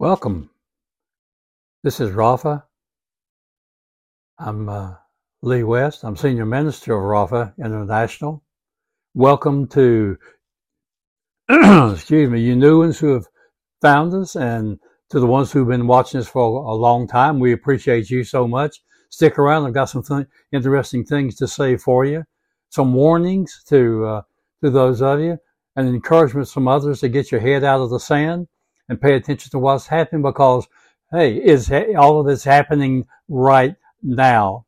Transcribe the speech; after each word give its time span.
Welcome. 0.00 0.50
This 1.82 1.98
is 1.98 2.12
Rapha. 2.12 2.62
I'm 4.38 4.68
uh, 4.68 4.94
Lee 5.42 5.64
West. 5.64 6.04
I'm 6.04 6.14
Senior 6.14 6.46
Minister 6.46 6.94
of 6.94 7.02
Rapha 7.02 7.52
International. 7.58 8.44
Welcome 9.14 9.66
to, 9.70 10.16
excuse 11.50 12.30
me, 12.30 12.40
you 12.40 12.54
new 12.54 12.78
ones 12.78 13.00
who 13.00 13.08
have 13.08 13.26
found 13.82 14.14
us 14.14 14.36
and 14.36 14.78
to 15.10 15.18
the 15.18 15.26
ones 15.26 15.50
who've 15.50 15.66
been 15.66 15.88
watching 15.88 16.20
us 16.20 16.28
for 16.28 16.42
a 16.42 16.74
long 16.76 17.08
time. 17.08 17.40
We 17.40 17.50
appreciate 17.50 18.08
you 18.08 18.22
so 18.22 18.46
much. 18.46 18.80
Stick 19.10 19.36
around. 19.36 19.66
I've 19.66 19.74
got 19.74 19.86
some 19.86 20.04
th- 20.04 20.28
interesting 20.52 21.04
things 21.04 21.34
to 21.38 21.48
say 21.48 21.76
for 21.76 22.04
you. 22.04 22.22
Some 22.68 22.94
warnings 22.94 23.64
to, 23.66 24.06
uh, 24.06 24.22
to 24.62 24.70
those 24.70 25.02
of 25.02 25.18
you 25.18 25.38
and 25.74 25.88
encouragement 25.88 26.50
from 26.50 26.68
others 26.68 27.00
to 27.00 27.08
get 27.08 27.32
your 27.32 27.40
head 27.40 27.64
out 27.64 27.80
of 27.80 27.90
the 27.90 27.98
sand 27.98 28.46
and 28.88 29.00
pay 29.00 29.14
attention 29.14 29.50
to 29.50 29.58
what's 29.58 29.86
happening 29.86 30.22
because, 30.22 30.66
hey, 31.10 31.36
is 31.36 31.70
all 31.96 32.20
of 32.20 32.26
this 32.26 32.44
happening 32.44 33.06
right 33.28 33.76
now? 34.02 34.64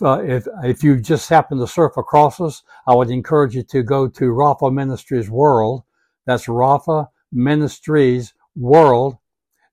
Uh, 0.00 0.22
if 0.22 0.46
if 0.62 0.84
you 0.84 1.00
just 1.00 1.28
happen 1.28 1.58
to 1.58 1.66
surf 1.66 1.96
across 1.96 2.40
us, 2.40 2.62
I 2.86 2.94
would 2.94 3.10
encourage 3.10 3.56
you 3.56 3.64
to 3.64 3.82
go 3.82 4.06
to 4.06 4.24
Rapha 4.26 4.72
Ministries 4.72 5.28
World. 5.28 5.82
That's 6.24 6.46
Rapha 6.46 7.08
Ministries 7.32 8.32
World 8.54 9.18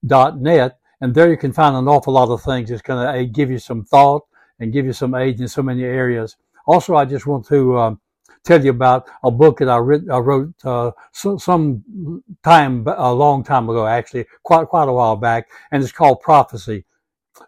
dot 0.04 0.40
net, 0.40 0.78
and 1.00 1.14
there 1.14 1.30
you 1.30 1.36
can 1.36 1.52
find 1.52 1.76
an 1.76 1.86
awful 1.86 2.14
lot 2.14 2.28
of 2.28 2.42
things. 2.42 2.70
It's 2.70 2.82
going 2.82 3.06
to 3.06 3.24
give 3.26 3.50
you 3.50 3.58
some 3.58 3.84
thought 3.84 4.26
and 4.58 4.72
give 4.72 4.84
you 4.84 4.92
some 4.92 5.14
aid 5.14 5.40
in 5.40 5.48
so 5.48 5.62
many 5.62 5.84
areas. 5.84 6.36
Also, 6.66 6.96
I 6.96 7.04
just 7.04 7.26
want 7.26 7.46
to 7.46 7.78
um, 7.78 8.00
tell 8.46 8.64
you 8.64 8.70
about 8.70 9.08
a 9.24 9.30
book 9.30 9.58
that 9.58 9.68
I, 9.68 9.78
writ- 9.78 10.10
I 10.10 10.18
wrote 10.18 10.54
uh, 10.64 10.92
so, 11.12 11.36
some 11.38 12.22
time, 12.44 12.86
a 12.86 13.12
long 13.12 13.44
time 13.44 13.68
ago, 13.68 13.86
actually, 13.86 14.26
quite 14.44 14.68
quite 14.68 14.88
a 14.88 14.92
while 14.92 15.16
back, 15.16 15.48
and 15.72 15.82
it's 15.82 15.92
called 15.92 16.20
Prophecy. 16.20 16.84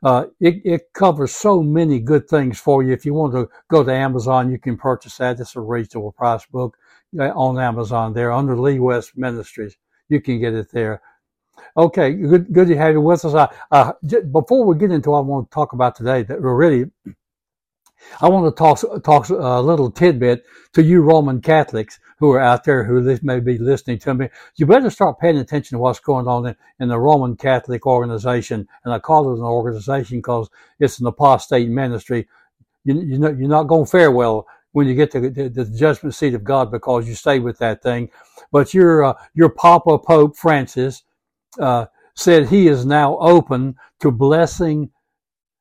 Uh, 0.03 0.27
it, 0.41 0.63
it 0.65 0.83
covers 0.95 1.33
so 1.33 1.63
many 1.63 1.99
good 1.99 2.29
things 2.29 2.61
for 2.61 2.83
you. 2.83 2.93
If 2.93 3.07
you 3.07 3.15
want 3.15 3.33
to 3.35 3.49
go 3.69 3.83
to 3.85 3.93
Amazon, 3.93 4.51
you 4.51 4.59
can 4.59 4.77
purchase 4.77 5.17
that. 5.19 5.41
It's 5.41 5.57
a 5.57 5.61
reasonable 5.61 6.13
price 6.13 6.47
book 6.47 6.77
uh, 7.19 7.31
on 7.31 7.59
Amazon 7.59 8.13
there 8.13 8.33
under 8.33 8.59
Lee 8.59 8.79
West 8.79 9.17
Ministries. 9.17 9.77
You 10.09 10.21
can 10.21 10.41
get 10.41 10.55
it 10.55 10.71
there. 10.73 11.01
Okay, 11.77 12.13
good, 12.15 12.53
good 12.53 12.69
to 12.69 12.77
have 12.77 12.93
you 12.93 13.01
with 13.01 13.25
us. 13.25 13.49
I, 13.71 13.93
before 14.33 14.65
we 14.65 14.77
get 14.79 14.93
into 14.93 15.11
what 15.11 15.19
I 15.19 15.23
want 15.23 15.51
to 15.51 15.55
talk 15.55 15.73
about 15.73 15.97
today, 15.97 16.23
that 16.23 16.41
we're 16.41 16.55
really 16.55 16.91
I 18.21 18.29
want 18.29 18.47
to 18.47 18.59
talk, 18.59 19.03
talk 19.03 19.29
a 19.29 19.61
little 19.61 19.91
tidbit 19.91 20.45
to 20.75 20.83
you 20.83 21.03
Roman 21.03 21.41
Catholics 21.41 21.99
who 22.19 22.31
are 22.33 22.41
out 22.41 22.65
there 22.65 22.85
who 22.85 23.19
may 23.23 23.41
be 23.41 23.59
listening 23.59 23.99
to 24.01 24.15
me. 24.15 24.29
You 24.57 24.67
better 24.67 24.91
start 24.91 25.19
paying 25.19 25.39
attention 25.39 25.77
to 25.77 25.81
what's 25.81 26.01
going 26.01 26.27
on 26.27 26.47
in, 26.47 26.57
in 26.81 26.89
the 26.89 26.99
Roman 26.99 27.37
Catholic 27.37 27.87
organization. 27.87 28.69
And 28.85 28.93
I 28.93 28.99
call 28.99 29.31
it 29.31 29.39
an 29.39 29.45
organization 29.45 30.19
because 30.19 30.49
it's 30.81 30.99
an 31.01 31.07
apostate 31.07 31.69
ministry. 31.69 32.29
You, 32.85 33.01
you 33.01 33.19
know, 33.19 33.31
you're 33.31 33.49
not 33.49 33.65
going 33.65 33.85
to 33.85 33.91
fare 33.91 34.11
well 34.11 34.47
when 34.73 34.87
you 34.87 34.95
get 34.95 35.11
to 35.13 35.21
the, 35.21 35.49
the, 35.49 35.65
judgment 35.65 36.15
seat 36.15 36.35
of 36.35 36.45
God 36.45 36.71
because 36.71 37.09
you 37.09 37.15
stay 37.15 37.39
with 37.39 37.59
that 37.59 37.83
thing. 37.83 38.11
But 38.53 38.75
your, 38.75 39.05
uh, 39.05 39.15
your 39.35 39.49
Papa 39.49 39.99
Pope 39.99 40.37
Francis, 40.37 41.03
uh, 41.59 41.87
said 42.19 42.49
he 42.49 42.67
is 42.67 42.85
now 42.85 43.17
open 43.19 43.77
to 44.01 44.11
blessing 44.11 44.91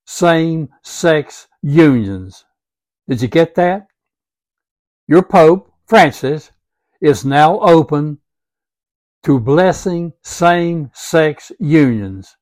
same 0.08 0.70
sex 0.84 1.48
unions. 1.62 2.46
Did 3.08 3.22
you 3.22 3.28
get 3.28 3.56
that? 3.56 3.88
Your 5.08 5.22
Pope, 5.22 5.72
Francis, 5.86 6.52
is 7.02 7.26
now 7.26 7.60
open 7.60 8.18
to 9.24 9.40
blessing 9.40 10.14
same 10.24 10.90
sex 10.94 11.52
unions. 11.60 12.38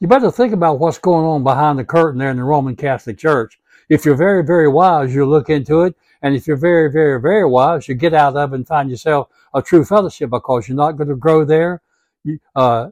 You 0.00 0.08
better 0.08 0.30
think 0.30 0.54
about 0.54 0.80
what's 0.80 0.98
going 0.98 1.26
on 1.26 1.44
behind 1.44 1.78
the 1.78 1.84
curtain 1.84 2.18
there 2.18 2.30
in 2.30 2.38
the 2.38 2.44
Roman 2.44 2.74
Catholic 2.74 3.18
Church. 3.18 3.58
If 3.90 4.06
you're 4.06 4.14
very, 4.14 4.42
very 4.42 4.68
wise, 4.68 5.14
you 5.14 5.26
look 5.26 5.50
into 5.50 5.82
it. 5.82 5.94
And 6.22 6.34
if 6.34 6.46
you're 6.46 6.56
very, 6.56 6.90
very, 6.90 7.20
very 7.20 7.44
wise, 7.46 7.88
you 7.88 7.94
get 7.94 8.14
out 8.14 8.36
of 8.36 8.52
it 8.52 8.56
and 8.56 8.66
find 8.66 8.90
yourself 8.90 9.28
a 9.52 9.60
true 9.60 9.84
fellowship 9.84 10.30
because 10.30 10.68
you're 10.68 10.76
not 10.76 10.92
going 10.92 11.08
to 11.08 11.16
grow 11.16 11.44
there. 11.44 11.82
Uh, 12.54 12.88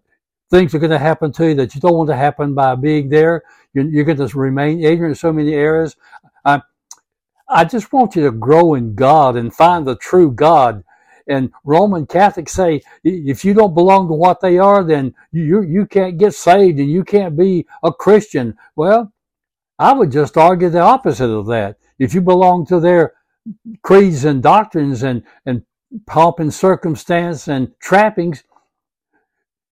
things 0.51 0.75
are 0.75 0.79
going 0.79 0.91
to 0.91 0.99
happen 0.99 1.33
to 1.33 1.49
you 1.49 1.55
that 1.57 1.75
you 1.75 1.81
don't 1.81 1.97
want 1.97 2.11
to 2.11 2.17
happen 2.17 2.55
by 2.55 2.75
being 2.75 3.09
there. 3.09 3.43
You're, 3.75 3.87
you're 3.87 4.05
going 4.05 4.19
to 4.27 4.39
remain 4.39 4.83
ignorant 4.83 5.13
in 5.13 5.15
so 5.17 5.33
many 5.33 5.55
areas. 5.55 5.97
I, 6.45 6.63
I 7.49 7.65
just 7.65 7.93
want 7.93 8.17
you 8.17 8.23
to 8.25 8.33
grow 8.33 8.75
in 8.75 8.95
God 8.95 9.37
and 9.37 9.55
find 9.55 9.87
the 9.87 9.97
true 9.97 10.31
God. 10.31 10.85
And 11.29 11.53
Roman 11.65 12.07
Catholics 12.07 12.53
say 12.53 12.83
if 13.05 13.45
you 13.45 13.55
don't 13.55 13.75
belong 13.75 14.09
to 14.09 14.15
what 14.15 14.41
they 14.41 14.59
are, 14.59 14.83
then 14.83 15.15
you 15.31 15.63
you 15.63 15.87
can't 15.87 16.19
get 16.19 16.35
saved 16.35 16.79
and 16.79 16.91
you 16.91 17.05
can't 17.05 17.37
be 17.37 17.67
a 17.83 17.93
Christian. 17.93 18.57
Well, 18.77 19.13
I 19.79 19.93
would 19.93 20.11
just 20.11 20.39
argue 20.39 20.71
the 20.71 20.81
opposite 20.81 21.31
of 21.31 21.47
that. 21.49 21.77
If 21.99 22.15
you 22.15 22.23
belong 22.23 22.67
to 22.67 22.81
their 22.81 23.13
creeds 23.83 24.25
and 24.25 24.43
doctrines 24.43 25.03
and 25.03 25.23
and 25.45 25.63
pomp 26.07 26.41
and 26.41 26.53
circumstance 26.53 27.49
and 27.49 27.73
trappings, 27.81 28.43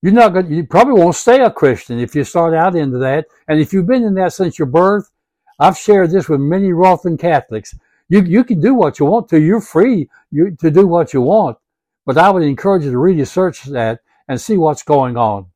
you're 0.06 0.14
not 0.14 0.34
going. 0.34 0.52
You 0.52 0.64
probably 0.64 0.94
won't 0.94 1.16
stay 1.16 1.40
a 1.40 1.50
Christian 1.50 1.98
if 1.98 2.14
you 2.14 2.22
start 2.22 2.54
out 2.54 2.76
into 2.76 2.96
that. 2.98 3.26
And 3.48 3.58
if 3.58 3.72
you've 3.72 3.88
been 3.88 4.04
in 4.04 4.14
that 4.14 4.32
since 4.32 4.56
your 4.56 4.66
birth, 4.66 5.10
I've 5.58 5.76
shared 5.76 6.12
this 6.12 6.28
with 6.28 6.38
many 6.38 6.72
Roman 6.72 7.18
Catholics. 7.18 7.74
You 8.08 8.22
you 8.22 8.44
can 8.44 8.60
do 8.60 8.72
what 8.72 9.00
you 9.00 9.06
want 9.06 9.28
to. 9.30 9.40
You're 9.40 9.60
free 9.60 10.08
you, 10.30 10.54
to 10.60 10.70
do 10.70 10.86
what 10.86 11.12
you 11.12 11.22
want. 11.22 11.58
But 12.04 12.18
I 12.18 12.30
would 12.30 12.44
encourage 12.44 12.84
you 12.84 12.92
to 12.92 12.98
research 12.98 13.64
that 13.64 13.98
and 14.28 14.40
see 14.40 14.56
what's 14.56 14.84
going 14.84 15.16
on. 15.16 15.46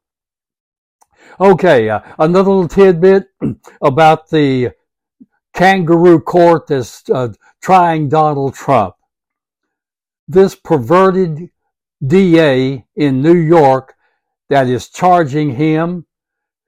Okay, 1.39 1.89
uh, 1.89 2.01
another 2.19 2.51
little 2.51 2.67
tidbit 2.67 3.29
about 3.81 4.31
the 4.31 4.73
kangaroo 5.55 6.19
court 6.19 6.67
that's 6.67 7.09
uh, 7.09 7.33
trying 7.63 8.09
Donald 8.09 8.55
Trump. 8.55 8.97
This 10.27 10.57
perverted 10.57 11.51
DA 12.05 12.85
in 12.97 13.23
New 13.23 13.37
York 13.37 13.95
that 14.51 14.69
is 14.69 14.89
charging 14.89 15.55
him. 15.55 16.05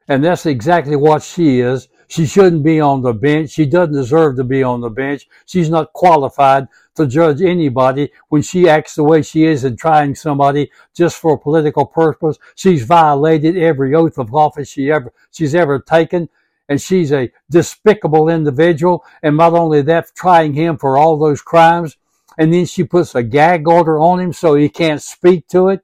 And 0.08 0.24
that's 0.24 0.46
exactly 0.46 0.96
what 0.96 1.22
she 1.22 1.60
is. 1.60 1.88
She 2.08 2.26
shouldn't 2.26 2.62
be 2.62 2.80
on 2.80 3.02
the 3.02 3.12
bench. 3.12 3.50
She 3.50 3.66
doesn't 3.66 3.94
deserve 3.94 4.36
to 4.36 4.44
be 4.44 4.62
on 4.62 4.80
the 4.80 4.90
bench. 4.90 5.26
She's 5.46 5.70
not 5.70 5.92
qualified 5.92 6.68
to 6.96 7.06
judge 7.06 7.40
anybody 7.40 8.10
when 8.28 8.42
she 8.42 8.68
acts 8.68 8.94
the 8.94 9.04
way 9.04 9.22
she 9.22 9.44
is 9.44 9.64
in 9.64 9.76
trying 9.76 10.14
somebody 10.14 10.70
just 10.94 11.16
for 11.16 11.34
a 11.34 11.38
political 11.38 11.86
purpose. 11.86 12.38
She's 12.54 12.84
violated 12.84 13.56
every 13.56 13.94
oath 13.94 14.18
of 14.18 14.34
office 14.34 14.68
she 14.68 14.90
ever, 14.90 15.12
she's 15.30 15.54
ever 15.54 15.78
taken. 15.78 16.28
And 16.68 16.80
she's 16.80 17.12
a 17.12 17.32
despicable 17.50 18.28
individual. 18.28 19.04
And 19.22 19.36
not 19.36 19.54
only 19.54 19.82
that, 19.82 20.14
trying 20.14 20.54
him 20.54 20.78
for 20.78 20.96
all 20.96 21.18
those 21.18 21.42
crimes. 21.42 21.96
And 22.38 22.52
then 22.52 22.66
she 22.66 22.84
puts 22.84 23.14
a 23.14 23.22
gag 23.22 23.66
order 23.66 23.98
on 23.98 24.20
him 24.20 24.32
so 24.32 24.54
he 24.54 24.68
can't 24.68 25.02
speak 25.02 25.48
to 25.48 25.68
it. 25.68 25.82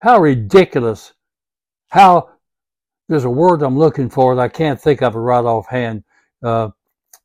How 0.00 0.20
ridiculous. 0.20 1.12
How, 1.88 2.30
there's 3.08 3.24
a 3.24 3.30
word 3.30 3.62
I'm 3.62 3.78
looking 3.78 4.10
for 4.10 4.34
that 4.34 4.42
I 4.42 4.48
can't 4.48 4.80
think 4.80 5.02
of 5.02 5.14
it 5.14 5.18
right 5.18 5.44
offhand. 5.44 6.04
Uh, 6.42 6.70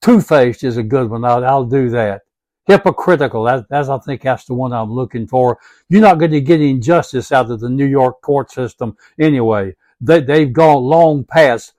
two-faced 0.01 0.63
is 0.63 0.77
a 0.77 0.83
good 0.83 1.09
one. 1.09 1.25
I'll, 1.25 1.43
I'll 1.45 1.65
do 1.65 1.89
that. 1.89 2.21
Hypocritical. 2.65 3.43
That, 3.43 3.67
that's, 3.69 3.89
I 3.89 3.97
think 3.99 4.21
that's 4.21 4.45
the 4.45 4.53
one 4.53 4.71
I'm 4.71 4.91
looking 4.91 5.27
for. 5.27 5.59
You're 5.89 6.01
not 6.01 6.19
going 6.19 6.31
to 6.31 6.41
get 6.41 6.61
injustice 6.61 7.31
out 7.31 7.51
of 7.51 7.59
the 7.59 7.69
New 7.69 7.85
York 7.85 8.21
court 8.21 8.51
system 8.51 8.95
anyway. 9.19 9.75
They, 9.99 10.21
they've 10.21 10.53
gone 10.53 10.83
long 10.83 11.23
past 11.23 11.73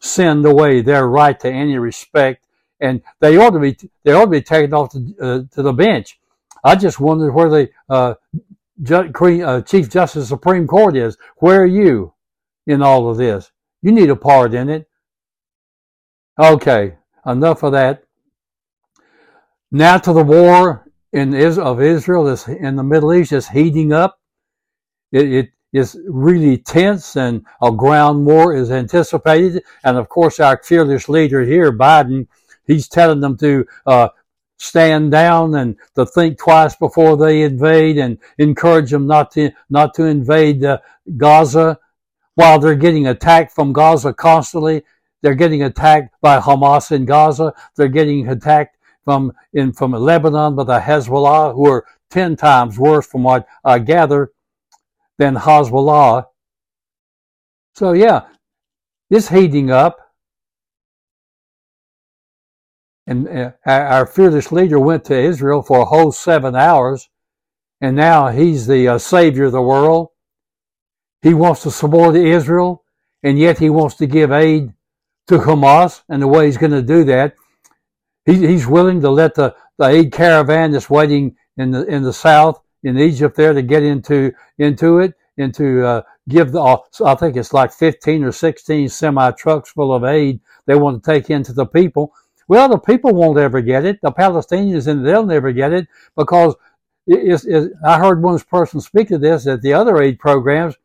send 0.00 0.44
away 0.44 0.80
their 0.80 1.06
right 1.06 1.38
to 1.40 1.50
any 1.50 1.78
respect 1.78 2.46
and 2.80 3.02
they 3.20 3.36
ought 3.36 3.50
to 3.50 3.60
be 3.60 3.76
they 4.04 4.12
ought 4.12 4.26
to 4.26 4.30
be 4.30 4.42
taken 4.42 4.74
off 4.74 4.90
to, 4.92 5.14
uh, 5.20 5.54
to 5.54 5.62
the 5.62 5.72
bench. 5.72 6.18
I 6.64 6.74
just 6.74 7.00
wondered 7.00 7.32
where 7.32 7.48
they 7.48 7.68
uh, 7.88 8.14
uh, 9.42 9.60
Chief 9.62 9.90
Justice 9.90 10.28
Supreme 10.28 10.66
Court 10.66 10.96
is. 10.96 11.16
Where 11.38 11.62
are 11.62 11.66
you 11.66 12.14
in 12.66 12.82
all 12.82 13.08
of 13.08 13.16
this? 13.16 13.50
You 13.82 13.92
need 13.92 14.10
a 14.10 14.16
part 14.16 14.54
in 14.54 14.68
it. 14.68 14.88
Okay, 16.38 16.96
enough 17.24 17.62
of 17.62 17.72
that. 17.72 18.04
Now 19.70 19.98
to 19.98 20.12
the 20.12 20.24
war 20.24 20.90
in 21.12 21.34
of 21.34 21.80
Israel 21.80 22.28
is 22.28 22.46
in 22.46 22.76
the 22.76 22.82
Middle 22.82 23.14
East 23.14 23.32
is 23.32 23.48
heating 23.48 23.92
up. 23.92 24.20
It, 25.12 25.32
it 25.32 25.50
is 25.72 25.98
really 26.08 26.58
tense, 26.58 27.16
and 27.16 27.44
a 27.62 27.72
ground 27.72 28.26
war 28.26 28.54
is 28.54 28.70
anticipated. 28.70 29.62
And 29.84 29.96
of 29.96 30.08
course, 30.08 30.40
our 30.40 30.60
fearless 30.62 31.08
leader 31.08 31.42
here, 31.42 31.72
Biden, 31.72 32.26
he's 32.66 32.88
telling 32.88 33.20
them 33.20 33.36
to 33.38 33.66
uh, 33.86 34.08
stand 34.58 35.10
down 35.10 35.54
and 35.54 35.76
to 35.94 36.06
think 36.06 36.38
twice 36.38 36.74
before 36.76 37.16
they 37.16 37.42
invade 37.42 37.98
and 37.98 38.18
encourage 38.38 38.90
them 38.90 39.06
not 39.06 39.30
to 39.32 39.50
not 39.70 39.94
to 39.94 40.04
invade 40.04 40.64
uh, 40.64 40.78
Gaza. 41.16 41.78
While 42.34 42.58
they're 42.58 42.74
getting 42.74 43.06
attacked 43.06 43.52
from 43.52 43.72
Gaza 43.72 44.12
constantly 44.12 44.82
they're 45.22 45.34
getting 45.34 45.62
attacked 45.62 46.14
by 46.20 46.38
Hamas 46.38 46.92
in 46.92 47.04
Gaza. 47.04 47.52
They're 47.74 47.88
getting 47.88 48.28
attacked 48.28 48.76
from 49.04 49.32
in 49.52 49.72
from 49.72 49.92
Lebanon 49.92 50.54
by 50.54 50.64
the 50.64 50.78
Hezbollah 50.78 51.54
who 51.54 51.68
are 51.68 51.84
10 52.10 52.36
times 52.36 52.78
worse 52.78 53.06
from 53.06 53.24
what 53.24 53.46
I 53.64 53.78
gather 53.78 54.30
than 55.18 55.34
Hezbollah. 55.34 56.26
So 57.74 57.92
yeah, 57.92 58.26
it's 59.10 59.28
heating 59.28 59.70
up. 59.70 60.05
And 63.06 63.28
uh, 63.28 63.52
our 63.64 64.06
fearless 64.06 64.50
leader 64.50 64.80
went 64.80 65.04
to 65.06 65.18
Israel 65.18 65.62
for 65.62 65.80
a 65.80 65.84
whole 65.84 66.10
seven 66.12 66.56
hours, 66.56 67.08
and 67.80 67.94
now 67.94 68.28
he's 68.28 68.66
the 68.66 68.88
uh, 68.88 68.98
savior 68.98 69.44
of 69.44 69.52
the 69.52 69.62
world. 69.62 70.08
He 71.22 71.34
wants 71.34 71.62
to 71.62 71.70
support 71.70 72.16
Israel, 72.16 72.84
and 73.22 73.38
yet 73.38 73.58
he 73.58 73.70
wants 73.70 73.96
to 73.96 74.06
give 74.06 74.32
aid 74.32 74.72
to 75.28 75.38
Hamas. 75.38 76.02
And 76.08 76.22
the 76.22 76.26
way 76.26 76.46
he's 76.46 76.56
going 76.56 76.72
to 76.72 76.82
do 76.82 77.04
that, 77.04 77.36
he, 78.24 78.46
he's 78.46 78.66
willing 78.66 79.00
to 79.02 79.10
let 79.10 79.34
the, 79.34 79.54
the 79.78 79.86
aid 79.86 80.12
caravan 80.12 80.72
that's 80.72 80.90
waiting 80.90 81.36
in 81.56 81.70
the 81.70 81.84
in 81.86 82.02
the 82.02 82.12
south 82.12 82.60
in 82.82 82.98
Egypt 82.98 83.36
there 83.36 83.52
to 83.52 83.62
get 83.62 83.82
into 83.82 84.32
into 84.58 84.98
it, 84.98 85.14
into 85.36 85.84
uh, 85.84 86.02
give 86.28 86.52
the 86.52 86.78
I 87.04 87.14
think 87.14 87.36
it's 87.36 87.52
like 87.52 87.72
15 87.72 88.24
or 88.24 88.32
16 88.32 88.88
semi 88.88 89.30
trucks 89.32 89.70
full 89.70 89.94
of 89.94 90.04
aid 90.04 90.40
they 90.66 90.74
want 90.74 91.02
to 91.02 91.10
take 91.10 91.30
into 91.30 91.52
the 91.52 91.66
people. 91.66 92.12
Well, 92.48 92.68
the 92.68 92.78
people 92.78 93.12
won't 93.12 93.38
ever 93.38 93.60
get 93.60 93.84
it. 93.84 94.00
The 94.02 94.12
Palestinians 94.12 94.86
and 94.86 95.04
they'll 95.04 95.26
never 95.26 95.52
get 95.52 95.72
it 95.72 95.88
because 96.16 96.54
I 97.08 97.98
heard 97.98 98.22
one 98.22 98.38
person 98.40 98.80
speak 98.80 99.08
to 99.08 99.18
this 99.18 99.46
at 99.46 99.62
the 99.62 99.72
other 99.72 100.00
aid 100.00 100.18
programs. 100.18 100.76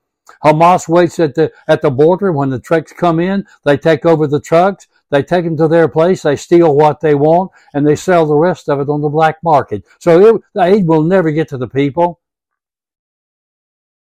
Hamas 0.43 0.87
waits 0.87 1.19
at 1.19 1.35
the 1.35 1.51
at 1.67 1.81
the 1.81 1.89
border 1.89 2.31
when 2.31 2.49
the 2.49 2.59
trucks 2.59 2.93
come 2.93 3.19
in. 3.19 3.45
They 3.65 3.77
take 3.77 4.05
over 4.05 4.27
the 4.27 4.39
trucks. 4.39 4.87
They 5.09 5.23
take 5.23 5.43
them 5.43 5.57
to 5.57 5.67
their 5.67 5.89
place. 5.89 6.21
They 6.21 6.37
steal 6.37 6.75
what 6.75 7.01
they 7.01 7.15
want, 7.15 7.51
and 7.73 7.85
they 7.85 7.97
sell 7.97 8.25
the 8.25 8.35
rest 8.35 8.69
of 8.69 8.79
it 8.79 8.87
on 8.87 9.01
the 9.01 9.09
black 9.09 9.43
market. 9.43 9.83
So 9.99 10.35
it, 10.35 10.41
the 10.53 10.63
aid 10.63 10.87
will 10.87 11.03
never 11.03 11.31
get 11.31 11.49
to 11.49 11.57
the 11.57 11.67
people. 11.67 12.21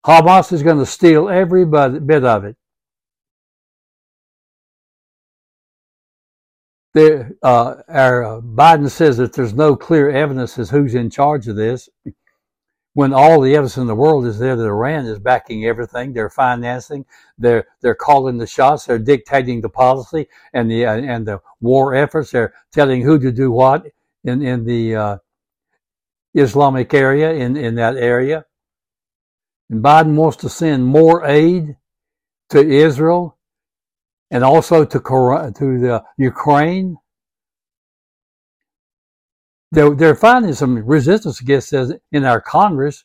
Hamas 0.06 0.52
is 0.52 0.62
going 0.62 0.78
to 0.78 0.86
steal 0.86 1.28
every 1.28 1.66
bit 1.66 2.24
of 2.24 2.44
it. 2.44 2.56
There, 6.96 7.32
uh, 7.42 7.82
our 7.88 8.24
uh, 8.24 8.40
Biden 8.40 8.88
says 8.88 9.18
that 9.18 9.34
there's 9.34 9.52
no 9.52 9.76
clear 9.76 10.08
evidence 10.08 10.58
as 10.58 10.70
who's 10.70 10.94
in 10.94 11.10
charge 11.10 11.46
of 11.46 11.54
this. 11.54 11.90
When 12.94 13.12
all 13.12 13.42
the 13.42 13.54
evidence 13.54 13.76
in 13.76 13.86
the 13.86 13.94
world 13.94 14.24
is 14.24 14.38
there 14.38 14.56
that 14.56 14.64
Iran 14.64 15.04
is 15.04 15.18
backing 15.18 15.66
everything, 15.66 16.14
they're 16.14 16.30
financing, 16.30 17.04
they're 17.36 17.66
they're 17.82 17.94
calling 17.94 18.38
the 18.38 18.46
shots, 18.46 18.86
they're 18.86 18.98
dictating 18.98 19.60
the 19.60 19.68
policy 19.68 20.26
and 20.54 20.70
the 20.70 20.86
uh, 20.86 20.96
and 20.96 21.26
the 21.26 21.42
war 21.60 21.94
efforts. 21.94 22.30
They're 22.30 22.54
telling 22.72 23.02
who 23.02 23.18
to 23.18 23.30
do 23.30 23.50
what 23.50 23.84
in 24.24 24.40
in 24.40 24.64
the 24.64 24.96
uh, 24.96 25.18
Islamic 26.32 26.94
area 26.94 27.34
in 27.34 27.58
in 27.58 27.74
that 27.74 27.96
area. 27.98 28.46
And 29.68 29.84
Biden 29.84 30.14
wants 30.14 30.38
to 30.38 30.48
send 30.48 30.86
more 30.86 31.26
aid 31.26 31.76
to 32.48 32.66
Israel 32.66 33.35
and 34.30 34.44
also 34.44 34.84
to, 34.84 34.98
to 34.98 35.78
the 35.78 36.02
Ukraine. 36.16 36.96
They're, 39.72 39.94
they're 39.94 40.14
finding 40.14 40.54
some 40.54 40.84
resistance 40.84 41.40
against 41.40 41.70
this 41.70 41.92
in 42.12 42.24
our 42.24 42.40
Congress, 42.40 43.04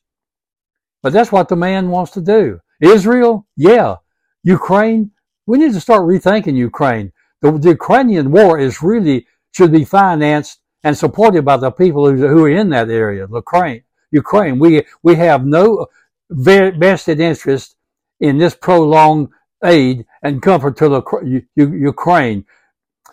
but 1.01 1.13
that's 1.13 1.31
what 1.31 1.49
the 1.49 1.55
man 1.55 1.89
wants 1.89 2.11
to 2.13 2.21
do. 2.21 2.59
Israel, 2.79 3.47
yeah. 3.55 3.97
Ukraine, 4.43 5.11
we 5.45 5.57
need 5.57 5.73
to 5.73 5.81
start 5.81 6.03
rethinking 6.03 6.55
Ukraine. 6.55 7.11
The, 7.41 7.51
the 7.51 7.69
Ukrainian 7.69 8.31
war 8.31 8.59
is 8.59 8.81
really 8.81 9.27
should 9.51 9.71
be 9.71 9.85
financed 9.85 10.59
and 10.83 10.97
supported 10.97 11.43
by 11.45 11.57
the 11.57 11.71
people 11.71 12.09
who, 12.09 12.27
who 12.27 12.45
are 12.45 12.49
in 12.49 12.69
that 12.69 12.89
area. 12.89 13.27
Ukraine, 13.31 13.83
Ukraine. 14.11 14.59
We 14.59 14.83
we 15.03 15.15
have 15.15 15.45
no 15.45 15.87
vested 16.29 17.19
interest 17.19 17.75
in 18.19 18.37
this 18.37 18.55
prolonged 18.55 19.29
aid 19.63 20.05
and 20.23 20.41
comfort 20.41 20.77
to 20.77 20.89
the 20.89 21.45
Ukraine. 21.55 22.45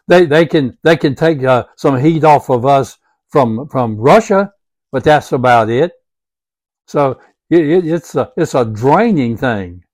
They 0.06 0.27
they 0.27 0.47
can 0.47 0.79
they 0.83 0.97
can 0.97 1.15
take 1.15 1.43
uh, 1.45 1.65
some 1.77 1.99
heat 1.99 2.25
off 2.25 2.49
of 2.50 2.65
us 2.65 2.99
from 3.29 3.69
from 3.69 3.97
Russia, 3.97 4.53
but 4.91 5.05
that's 5.05 5.33
about 5.33 5.69
it. 5.69 5.93
So 6.87 7.21
it, 7.50 7.61
it, 7.61 7.87
it's 7.87 8.15
a 8.15 8.33
it's 8.37 8.55
a 8.55 8.65
draining 8.65 9.37
thing. 9.37 9.85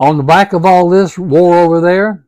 On 0.00 0.16
the 0.16 0.22
back 0.22 0.52
of 0.52 0.64
all 0.64 0.88
this 0.88 1.18
war 1.18 1.58
over 1.58 1.80
there, 1.80 2.26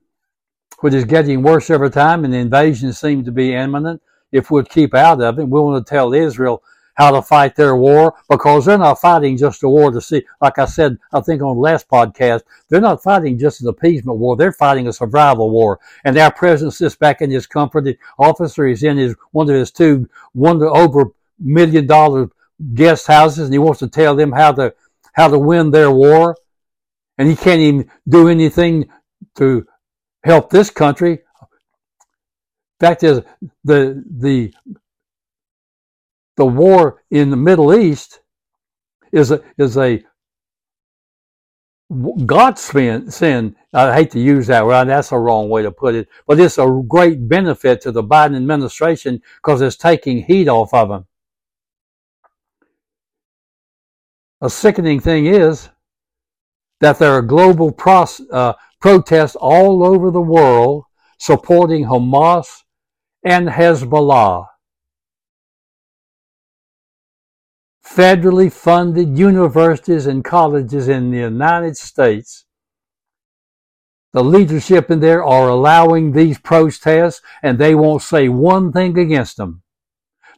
which 0.80 0.94
is 0.94 1.04
getting 1.04 1.42
worse 1.42 1.70
every 1.70 1.90
time, 1.90 2.24
and 2.24 2.32
the 2.32 2.38
invasion 2.38 2.92
seems 2.92 3.26
to 3.26 3.32
be 3.32 3.54
imminent. 3.54 4.02
If 4.32 4.50
we'd 4.50 4.68
keep 4.68 4.94
out 4.94 5.20
of 5.20 5.38
it, 5.38 5.44
we 5.44 5.60
want 5.60 5.86
to 5.86 5.88
tell 5.88 6.14
Israel 6.14 6.62
how 7.00 7.10
to 7.10 7.22
fight 7.22 7.56
their 7.56 7.74
war 7.74 8.14
because 8.28 8.66
they're 8.66 8.76
not 8.76 9.00
fighting 9.00 9.34
just 9.34 9.62
a 9.62 9.68
war 9.68 9.90
to 9.90 10.02
see, 10.02 10.22
like 10.42 10.58
I 10.58 10.66
said, 10.66 10.98
I 11.14 11.22
think 11.22 11.40
on 11.40 11.56
the 11.56 11.62
last 11.62 11.88
podcast, 11.88 12.42
they're 12.68 12.78
not 12.78 13.02
fighting 13.02 13.38
just 13.38 13.62
an 13.62 13.68
appeasement 13.68 14.18
war. 14.18 14.36
They're 14.36 14.52
fighting 14.52 14.86
a 14.86 14.92
survival 14.92 15.48
war. 15.48 15.80
And 16.04 16.18
our 16.18 16.30
president 16.30 16.74
sits 16.74 16.96
back 16.96 17.22
in 17.22 17.30
his 17.30 17.46
comforted 17.46 17.96
office 18.18 18.58
or 18.58 18.66
is 18.66 18.82
in 18.82 18.98
his, 18.98 19.14
one 19.32 19.48
of 19.48 19.56
his 19.56 19.70
two, 19.70 20.10
one 20.32 20.62
over 20.62 21.06
million 21.38 21.86
dollar 21.86 22.28
guest 22.74 23.06
houses 23.06 23.44
and 23.44 23.54
he 23.54 23.58
wants 23.58 23.78
to 23.78 23.88
tell 23.88 24.14
them 24.14 24.30
how 24.30 24.52
to, 24.52 24.74
how 25.14 25.28
to 25.28 25.38
win 25.38 25.70
their 25.70 25.90
war. 25.90 26.36
And 27.16 27.30
he 27.30 27.34
can't 27.34 27.60
even 27.60 27.90
do 28.06 28.28
anything 28.28 28.90
to 29.38 29.66
help 30.22 30.50
this 30.50 30.68
country. 30.68 31.20
Fact 32.78 33.04
is, 33.04 33.22
the, 33.64 34.04
the 34.06 34.52
the 36.40 36.46
war 36.46 37.02
in 37.10 37.28
the 37.28 37.36
Middle 37.36 37.74
East 37.74 38.20
is 39.12 39.30
a, 39.30 39.42
is 39.58 39.76
a 39.76 40.02
God 42.24 42.58
sin, 42.58 43.10
sin. 43.10 43.56
I 43.74 43.92
hate 43.94 44.12
to 44.12 44.20
use 44.20 44.46
that 44.46 44.64
word. 44.64 44.88
That's 44.88 45.12
a 45.12 45.18
wrong 45.18 45.50
way 45.50 45.62
to 45.62 45.70
put 45.70 45.94
it, 45.94 46.08
but 46.26 46.40
it's 46.40 46.56
a 46.56 46.82
great 46.88 47.28
benefit 47.28 47.82
to 47.82 47.92
the 47.92 48.02
Biden 48.02 48.36
administration 48.36 49.20
because 49.36 49.60
it's 49.60 49.76
taking 49.76 50.22
heat 50.24 50.48
off 50.48 50.72
of 50.72 50.88
them. 50.88 51.06
A 54.40 54.48
sickening 54.48 55.00
thing 55.00 55.26
is 55.26 55.68
that 56.80 56.98
there 56.98 57.12
are 57.12 57.20
global 57.20 57.70
pros, 57.70 58.22
uh, 58.32 58.54
protests 58.80 59.36
all 59.36 59.84
over 59.84 60.10
the 60.10 60.22
world 60.22 60.84
supporting 61.18 61.84
Hamas 61.84 62.62
and 63.22 63.46
Hezbollah. 63.46 64.46
Federally 67.94 68.52
funded 68.52 69.18
universities 69.18 70.06
and 70.06 70.24
colleges 70.24 70.88
in 70.88 71.10
the 71.10 71.18
United 71.18 71.76
States. 71.76 72.44
The 74.12 74.22
leadership 74.22 74.90
in 74.90 75.00
there 75.00 75.24
are 75.24 75.48
allowing 75.48 76.12
these 76.12 76.38
protests 76.38 77.20
and 77.42 77.58
they 77.58 77.74
won't 77.74 78.02
say 78.02 78.28
one 78.28 78.72
thing 78.72 78.98
against 78.98 79.36
them. 79.36 79.62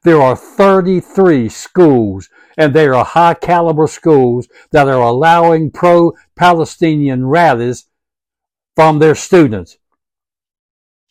There 0.02 0.20
are 0.20 0.36
33 0.36 1.48
schools 1.48 2.28
and 2.56 2.74
they 2.74 2.86
are 2.86 3.04
high 3.04 3.34
caliber 3.34 3.86
schools 3.86 4.48
that 4.72 4.88
are 4.88 5.02
allowing 5.02 5.70
pro-Palestinian 5.70 7.26
rallies 7.26 7.86
from 8.74 8.98
their 8.98 9.14
students. 9.14 9.78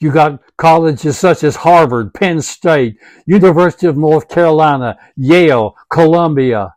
You 0.02 0.12
got 0.12 0.42
colleges 0.58 1.20
such 1.20 1.44
as 1.44 1.58
Harvard, 1.58 2.16
Penn 2.16 2.42
State, 2.42 2.98
University 3.28 3.86
of 3.86 3.98
North 3.98 4.28
Carolina, 4.28 4.98
Yale, 5.16 5.76
Columbia. 5.92 6.74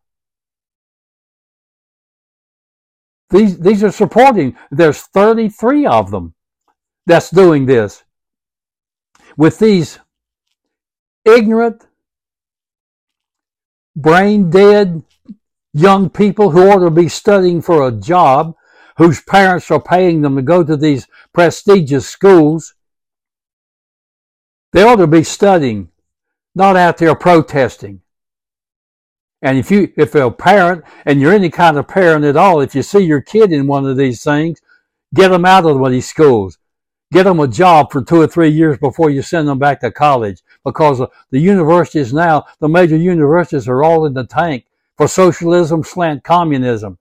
These, 3.31 3.59
these 3.59 3.83
are 3.83 3.91
supporting, 3.91 4.57
there's 4.71 5.01
33 5.01 5.87
of 5.87 6.11
them 6.11 6.35
that's 7.07 7.31
doing 7.31 7.65
this. 7.65 8.05
With 9.39 9.59
these 9.59 9.99
ignorant, 11.25 11.83
brain 13.97 14.51
dead 14.51 15.03
young 15.73 16.11
people 16.11 16.51
who 16.51 16.69
ought 16.69 16.85
to 16.85 16.91
be 16.91 17.09
studying 17.09 17.63
for 17.63 17.89
a 17.89 17.93
job, 17.93 18.55
whose 18.99 19.23
parents 19.23 19.71
are 19.71 19.81
paying 19.81 20.21
them 20.21 20.37
to 20.37 20.43
go 20.43 20.63
to 20.63 20.77
these 20.77 21.09
prestigious 21.33 22.07
schools, 22.07 22.74
they 24.75 24.83
ought 24.83 24.97
to 24.97 25.07
be 25.07 25.23
studying, 25.23 25.89
not 26.57 26.75
out 26.77 26.99
there 26.99 27.15
protesting. 27.15 28.01
And 29.41 29.57
if 29.57 29.71
you, 29.71 29.93
if 29.97 30.17
a 30.17 30.33
parent 30.33 30.83
and 31.07 31.21
you're 31.21 31.33
any 31.33 31.49
kind 31.49 31.79
of 31.79 31.87
parent 31.87 32.25
at 32.25 32.37
all, 32.37 32.61
if 32.61 32.75
you 32.75 32.83
see 32.83 33.05
your 33.05 33.21
kid 33.21 33.53
in 33.53 33.69
one 33.69 33.87
of 33.87 33.97
these 33.97 34.25
things, 34.25 34.61
get 35.15 35.29
them 35.29 35.45
out 35.45 35.65
of 35.65 35.79
one 35.79 35.91
of 35.91 35.93
these 35.93 36.09
schools. 36.09 36.59
Get 37.13 37.23
them 37.23 37.39
a 37.39 37.47
job 37.47 37.93
for 37.93 38.03
two 38.03 38.21
or 38.21 38.27
three 38.27 38.49
years 38.49 38.77
before 38.79 39.11
you 39.11 39.23
send 39.23 39.47
them 39.47 39.61
back 39.61 39.81
to 39.81 39.93
college 39.93 40.43
because 40.65 41.01
the 41.31 41.39
universities 41.39 42.13
now, 42.13 42.45
the 42.59 42.69
major 42.69 42.97
universities 42.97 43.69
are 43.69 43.85
all 43.85 44.07
in 44.07 44.15
the 44.15 44.27
tank 44.27 44.65
for 44.97 45.07
socialism 45.07 45.85
slant 45.85 46.25
communism. 46.25 46.99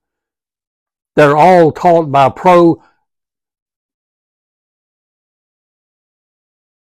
They're 1.16 1.38
all 1.38 1.72
taught 1.72 2.12
by 2.12 2.30
pro 2.30 2.84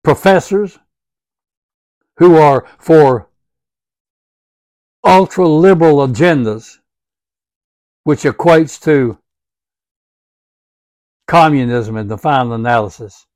professors 0.03 0.79
who 2.17 2.37
are 2.37 2.67
for 2.79 3.29
ultra 5.05 5.47
liberal 5.47 6.07
agendas, 6.07 6.79
which 8.05 8.23
equates 8.23 8.81
to 8.83 9.19
communism 11.27 11.97
in 11.97 12.09
the 12.09 12.19
final 12.19 12.55
analysis. 12.55 13.27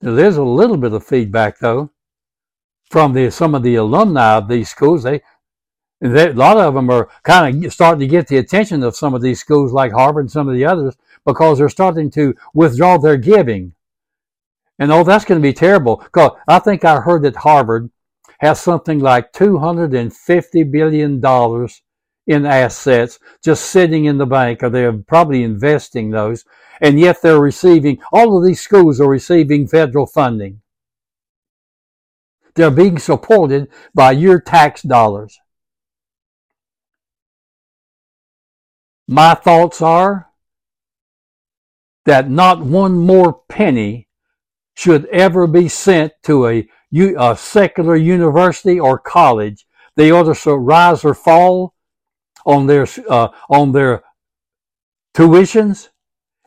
There's 0.00 0.36
a 0.36 0.44
little 0.44 0.76
bit 0.76 0.92
of 0.92 1.04
feedback 1.04 1.58
though 1.58 1.90
from 2.90 3.12
the 3.12 3.30
some 3.30 3.54
of 3.54 3.62
the 3.62 3.74
alumni 3.74 4.36
of 4.36 4.48
these 4.48 4.70
schools. 4.70 5.02
They, 5.02 5.22
they 6.00 6.30
a 6.30 6.32
lot 6.32 6.56
of 6.56 6.74
them 6.74 6.88
are 6.88 7.08
kind 7.24 7.64
of 7.64 7.72
starting 7.72 8.00
to 8.00 8.06
get 8.06 8.28
the 8.28 8.36
attention 8.38 8.82
of 8.84 8.96
some 8.96 9.12
of 9.12 9.22
these 9.22 9.40
schools 9.40 9.72
like 9.72 9.92
Harvard 9.92 10.24
and 10.24 10.30
some 10.30 10.48
of 10.48 10.54
the 10.54 10.64
others 10.64 10.96
because 11.24 11.58
they're 11.58 11.68
starting 11.68 12.10
to 12.12 12.34
withdraw 12.54 12.98
their 12.98 13.16
giving. 13.16 13.74
And 14.78 14.92
oh, 14.92 15.04
that's 15.04 15.24
going 15.24 15.40
to 15.40 15.48
be 15.48 15.52
terrible 15.52 15.96
because 15.96 16.32
I 16.46 16.58
think 16.58 16.84
I 16.84 17.00
heard 17.00 17.22
that 17.22 17.36
Harvard 17.36 17.90
has 18.38 18.60
something 18.60 19.00
like 19.00 19.32
$250 19.32 20.70
billion 20.70 21.68
in 22.26 22.46
assets 22.46 23.18
just 23.42 23.70
sitting 23.70 24.04
in 24.04 24.18
the 24.18 24.26
bank, 24.26 24.62
or 24.62 24.70
they're 24.70 24.92
probably 24.92 25.42
investing 25.42 26.10
those, 26.10 26.44
and 26.80 27.00
yet 27.00 27.20
they're 27.22 27.40
receiving, 27.40 27.98
all 28.12 28.36
of 28.36 28.44
these 28.44 28.60
schools 28.60 29.00
are 29.00 29.08
receiving 29.08 29.66
federal 29.66 30.06
funding. 30.06 30.60
They're 32.54 32.70
being 32.70 32.98
supported 32.98 33.68
by 33.94 34.12
your 34.12 34.40
tax 34.40 34.82
dollars. 34.82 35.40
My 39.06 39.34
thoughts 39.34 39.80
are 39.80 40.27
that 42.08 42.30
not 42.30 42.60
one 42.60 42.94
more 42.94 43.42
penny 43.48 44.08
should 44.74 45.06
ever 45.06 45.46
be 45.46 45.68
sent 45.68 46.12
to 46.22 46.46
a, 46.46 46.68
a 46.94 47.36
secular 47.36 47.96
university 47.96 48.78
or 48.80 48.98
college. 48.98 49.66
They 49.96 50.10
ought 50.10 50.32
to 50.32 50.56
rise 50.56 51.04
or 51.04 51.14
fall 51.14 51.74
on 52.46 52.66
their 52.66 52.86
uh, 53.08 53.28
on 53.50 53.72
their 53.72 54.02
tuitions 55.14 55.88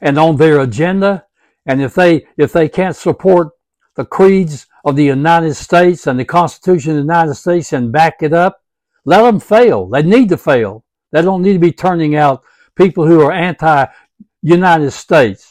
and 0.01 0.18
on 0.18 0.38
their 0.38 0.62
agenda. 0.62 1.25
And 1.65 1.82
if 1.82 1.94
they 1.94 2.25
if 2.38 2.53
they 2.53 2.70
can't 2.70 2.96
support 2.96 3.50
the 3.96 4.06
creeds 4.06 4.65
of 4.84 4.96
the 4.96 5.03
United 5.03 5.53
States 5.53 6.08
and 6.08 6.20
the 6.20 6.25
Constitution 6.25 6.91
of 6.91 6.98
the 6.98 7.13
United 7.13 7.36
States 7.36 7.74
and 7.74 7.91
back 7.91 8.24
it 8.24 8.34
up, 8.34 8.63
let 9.06 9.22
them 9.22 9.39
fail. 9.39 9.88
They 9.88 10.01
need 10.01 10.30
to 10.30 10.38
fail. 10.38 10.86
They 11.12 11.22
don't 11.22 11.44
need 11.44 11.53
to 11.53 11.60
be 11.60 11.74
turning 11.74 12.15
out 12.15 12.44
people 12.75 13.06
who 13.06 13.22
are 13.22 13.32
anti-United 13.32 14.91
States. 14.91 15.50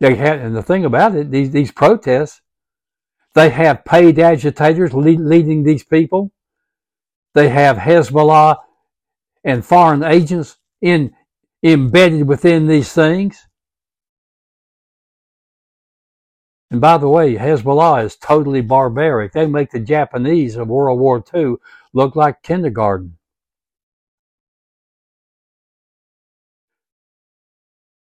They 0.00 0.14
had, 0.14 0.38
and 0.38 0.56
the 0.56 0.62
thing 0.62 0.86
about 0.86 1.14
it, 1.14 1.30
these 1.30 1.50
these 1.50 1.70
protests, 1.70 2.40
they 3.34 3.50
have 3.50 3.84
paid 3.84 4.18
agitators 4.18 4.94
lead, 4.94 5.20
leading 5.20 5.62
these 5.62 5.84
people. 5.84 6.32
They 7.34 7.50
have 7.50 7.76
Hezbollah 7.76 8.56
and 9.44 9.64
foreign 9.64 10.02
agents 10.02 10.56
in, 10.80 11.14
embedded 11.62 12.26
within 12.26 12.66
these 12.66 12.92
things. 12.92 13.46
And 16.70 16.80
by 16.80 16.98
the 16.98 17.08
way, 17.08 17.34
Hezbollah 17.34 18.04
is 18.04 18.16
totally 18.16 18.62
barbaric. 18.62 19.32
They 19.32 19.46
make 19.46 19.70
the 19.70 19.80
Japanese 19.80 20.56
of 20.56 20.68
World 20.68 20.98
War 20.98 21.22
II 21.34 21.56
look 21.92 22.16
like 22.16 22.42
kindergarten. 22.42 23.16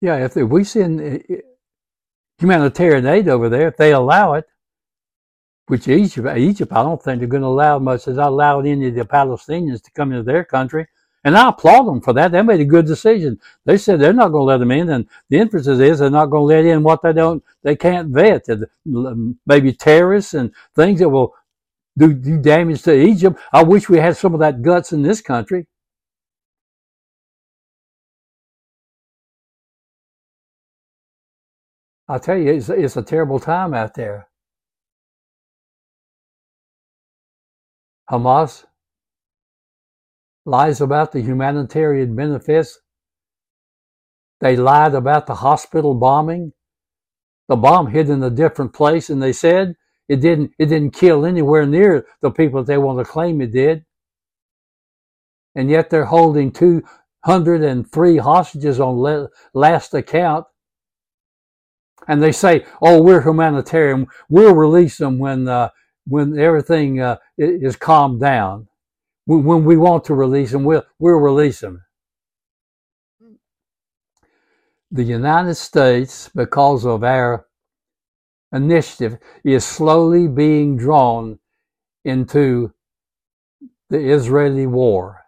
Yeah, 0.01 0.25
if 0.25 0.37
we 0.37 0.63
send 0.65 1.01
humanitarian 2.39 3.07
aid 3.07 3.29
over 3.29 3.49
there, 3.49 3.69
if 3.69 3.77
they 3.77 3.93
allow 3.93 4.35
it, 4.35 4.47
which 5.67 5.89
Egypt, 5.89 6.37
Egypt, 6.37 6.73
I 6.73 6.83
don't 6.83 7.03
think 7.03 7.19
they're 7.19 7.29
going 7.29 7.43
to 7.43 7.49
allow 7.49 7.79
much 7.79 8.07
as 8.07 8.19
I 8.19 8.27
allowed 8.27 8.67
any 8.67 8.89
of 8.89 8.95
the 8.95 9.05
Palestinians 9.05 9.83
to 9.83 9.91
come 9.93 10.13
into 10.13 10.23
their 10.23 10.45
country. 10.45 10.87
And 11.25 11.37
I 11.37 11.49
applaud 11.49 11.89
them 11.89 12.01
for 12.01 12.13
that. 12.13 12.31
They 12.31 12.41
made 12.43 12.61
a 12.61 12.65
good 12.65 12.87
decision. 12.87 13.41
They 13.65 13.79
said 13.79 13.99
they're 13.99 14.13
not 14.13 14.29
going 14.29 14.43
to 14.43 14.45
let 14.45 14.59
them 14.59 14.71
in, 14.71 14.91
and 14.91 15.09
the 15.29 15.39
inference 15.39 15.67
is 15.67 15.99
they're 15.99 16.09
not 16.09 16.27
going 16.27 16.43
to 16.43 16.55
let 16.55 16.65
in 16.65 16.85
what 16.85 17.03
they 17.03 17.13
don't, 17.13 17.43
they 17.65 17.75
can't 17.75 18.11
vet. 18.11 18.49
Um, 18.49 19.37
maybe 19.45 19.73
terrorists 19.73 20.35
and 20.35 20.53
things 20.77 21.01
that 21.01 21.09
will 21.09 21.35
do, 21.99 22.13
do 22.15 22.39
damage 22.39 22.83
to 22.83 22.95
Egypt. 22.95 23.41
I 23.53 23.65
wish 23.65 23.89
we 23.89 23.99
had 23.99 24.17
some 24.17 24.35
of 24.35 24.41
that 24.41 24.63
guts 24.63 24.93
in 24.93 25.03
this 25.03 25.21
country. 25.21 25.67
I 32.09 32.19
tell 32.19 32.39
you, 32.39 32.53
it's, 32.53 32.69
it's 32.69 32.97
a 32.97 33.03
terrible 33.03 33.41
time 33.41 33.75
out 33.75 33.95
there. 33.95 34.29
Hamas 38.11 38.65
lies 40.45 40.81
about 40.81 41.11
the 41.11 41.21
humanitarian 41.21 42.15
benefits. 42.15 42.79
They 44.41 44.57
lied 44.57 44.95
about 44.95 45.27
the 45.27 45.35
hospital 45.37 45.95
bombing. 45.95 46.53
The 47.49 47.57
bomb 47.57 47.89
hit 47.89 48.09
in 48.09 48.23
a 48.23 48.31
different 48.31 48.73
place, 48.73 49.11
and 49.11 49.21
they 49.21 49.33
said 49.33 49.75
it 50.09 50.21
didn't. 50.21 50.53
It 50.59 50.67
didn't 50.67 50.95
kill 50.95 51.25
anywhere 51.25 51.67
near 51.67 52.07
the 52.23 52.31
people 52.31 52.63
that 52.63 52.67
they 52.71 52.79
want 52.79 53.01
to 53.01 53.05
claim 53.05 53.41
it 53.41 53.53
did. 53.53 53.85
And 55.57 55.71
yet 55.71 55.91
they're 55.91 56.05
holding 56.05 56.53
203 56.53 58.17
hostages 58.19 58.79
on 58.79 59.29
last 59.55 59.95
account. 59.95 60.47
And 62.09 62.23
they 62.23 62.33
say, 62.33 62.65
"Oh, 62.81 63.03
we're 63.03 63.23
humanitarian. 63.23 64.07
We'll 64.29 64.55
release 64.55 64.99
them 64.99 65.19
when 65.19 65.49
uh, 65.49 65.71
when 66.07 66.39
everything 66.39 67.01
uh, 67.01 67.17
is 67.37 67.77
calmed 67.77 68.21
down. 68.21 68.69
When 69.27 69.65
we 69.65 69.77
want 69.77 70.05
to 70.05 70.15
release 70.15 70.53
them, 70.53 70.63
we'll, 70.65 70.85
we'll 71.01 71.17
release 71.17 71.61
them. 71.61 71.83
The 74.93 75.03
United 75.03 75.57
States, 75.57 76.31
because 76.33 76.87
of 76.87 77.03
our 77.03 77.47
initiative, 78.53 79.19
is 79.45 79.65
slowly 79.65 80.29
being 80.29 80.77
drawn 80.77 81.41
into 82.05 82.73
the 83.91 83.99
Israeli 83.99 84.67
war. 84.69 85.26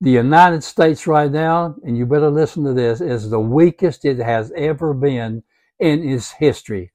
The 0.00 0.10
United 0.10 0.62
States 0.62 1.08
right 1.08 1.30
now, 1.30 1.74
and 1.82 1.98
you 1.98 2.06
better 2.06 2.30
listen 2.30 2.62
to 2.64 2.72
this, 2.72 3.00
is 3.00 3.30
the 3.30 3.40
weakest 3.40 4.04
it 4.04 4.18
has 4.18 4.52
ever 4.56 4.94
been 4.94 5.42
in 5.80 6.08
its 6.08 6.30
history. 6.32 6.92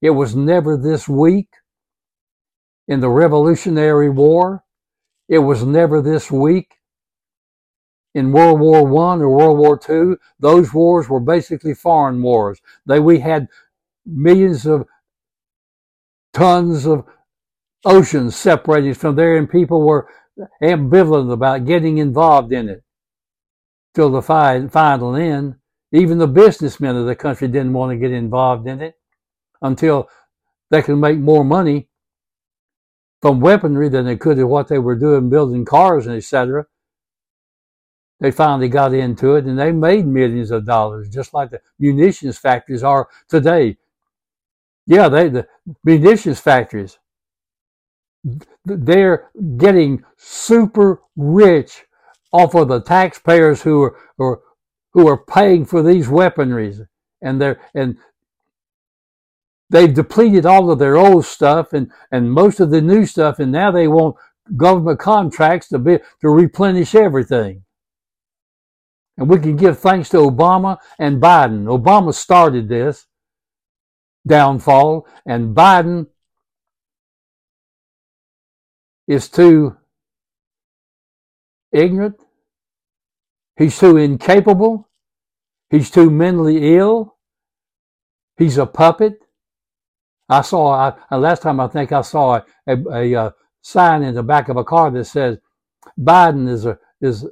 It 0.00 0.10
was 0.10 0.34
never 0.34 0.76
this 0.76 1.06
weak 1.06 1.48
in 2.88 3.00
the 3.00 3.10
Revolutionary 3.10 4.08
War. 4.08 4.64
It 5.28 5.40
was 5.40 5.64
never 5.64 6.00
this 6.00 6.30
weak 6.30 6.76
in 8.14 8.32
World 8.32 8.60
War 8.60 8.86
One 8.86 9.20
or 9.20 9.28
World 9.28 9.58
War 9.58 9.76
Two. 9.76 10.16
Those 10.38 10.72
wars 10.72 11.10
were 11.10 11.20
basically 11.20 11.74
foreign 11.74 12.22
wars. 12.22 12.60
They 12.86 13.00
we 13.00 13.18
had 13.18 13.48
millions 14.06 14.64
of 14.64 14.86
tons 16.32 16.86
of 16.86 17.04
oceans 17.84 18.34
separated 18.34 18.96
from 18.96 19.16
there, 19.16 19.36
and 19.36 19.50
people 19.50 19.82
were 19.82 20.08
ambivalent 20.62 21.32
about 21.32 21.64
getting 21.64 21.98
involved 21.98 22.52
in 22.52 22.68
it 22.68 22.82
till 23.94 24.10
the 24.10 24.22
final 24.22 25.16
end. 25.16 25.56
Even 25.92 26.18
the 26.18 26.26
businessmen 26.26 26.96
of 26.96 27.06
the 27.06 27.14
country 27.14 27.48
didn't 27.48 27.72
want 27.72 27.92
to 27.92 27.96
get 27.96 28.10
involved 28.10 28.66
in 28.66 28.82
it 28.82 28.94
until 29.62 30.08
they 30.70 30.82
could 30.82 30.96
make 30.96 31.18
more 31.18 31.44
money 31.44 31.88
from 33.22 33.40
weaponry 33.40 33.88
than 33.88 34.04
they 34.04 34.16
could 34.16 34.38
of 34.38 34.48
what 34.48 34.68
they 34.68 34.78
were 34.78 34.96
doing 34.96 35.30
building 35.30 35.64
cars 35.64 36.06
and 36.06 36.16
etc. 36.16 36.66
They 38.20 38.30
finally 38.30 38.68
got 38.68 38.94
into 38.94 39.36
it 39.36 39.44
and 39.44 39.58
they 39.58 39.72
made 39.72 40.06
millions 40.06 40.50
of 40.50 40.66
dollars, 40.66 41.08
just 41.08 41.32
like 41.32 41.50
the 41.50 41.60
munitions 41.78 42.38
factories 42.38 42.82
are 42.82 43.08
today. 43.28 43.78
Yeah, 44.86 45.08
they 45.08 45.28
the 45.28 45.48
munitions 45.84 46.40
factories. 46.40 46.98
They're 48.64 49.30
getting 49.56 50.04
super 50.16 51.00
rich 51.16 51.84
off 52.32 52.54
of 52.54 52.68
the 52.68 52.80
taxpayers 52.80 53.62
who 53.62 53.82
are, 53.82 53.96
are 54.18 54.40
who 54.92 55.06
are 55.06 55.18
paying 55.18 55.64
for 55.64 55.82
these 55.82 56.08
weaponries, 56.08 56.86
and 57.22 57.40
they're 57.40 57.60
and 57.74 57.98
they've 59.70 59.92
depleted 59.92 60.46
all 60.46 60.70
of 60.70 60.78
their 60.78 60.96
old 60.96 61.24
stuff 61.24 61.72
and, 61.72 61.90
and 62.10 62.32
most 62.32 62.60
of 62.60 62.70
the 62.70 62.80
new 62.80 63.04
stuff, 63.06 63.38
and 63.38 63.52
now 63.52 63.70
they 63.70 63.88
want 63.88 64.16
government 64.56 64.98
contracts 64.98 65.68
to 65.68 65.78
be 65.78 65.98
to 66.20 66.28
replenish 66.28 66.94
everything. 66.94 67.62
And 69.18 69.28
we 69.28 69.38
can 69.38 69.56
give 69.56 69.78
thanks 69.78 70.08
to 70.10 70.18
Obama 70.18 70.78
and 70.98 71.22
Biden. 71.22 71.64
Obama 71.64 72.12
started 72.12 72.68
this 72.68 73.06
downfall, 74.26 75.06
and 75.24 75.54
Biden 75.56 76.06
is 79.06 79.28
too 79.28 79.76
ignorant. 81.72 82.20
He's 83.56 83.78
too 83.78 83.96
incapable. 83.96 84.88
He's 85.70 85.90
too 85.90 86.10
mentally 86.10 86.76
ill. 86.76 87.16
He's 88.36 88.58
a 88.58 88.66
puppet. 88.66 89.18
I 90.28 90.42
saw 90.42 90.92
I, 91.10 91.16
last 91.16 91.42
time 91.42 91.60
I 91.60 91.68
think 91.68 91.92
I 91.92 92.02
saw 92.02 92.36
a, 92.36 92.44
a, 92.66 92.76
a, 92.90 93.14
uh, 93.14 93.30
sign 93.62 94.02
in 94.02 94.14
the 94.14 94.22
back 94.22 94.48
of 94.48 94.56
a 94.56 94.64
car 94.64 94.90
that 94.90 95.04
says 95.04 95.38
Biden 95.98 96.48
is 96.48 96.66
a 96.66 96.78
is 97.00 97.26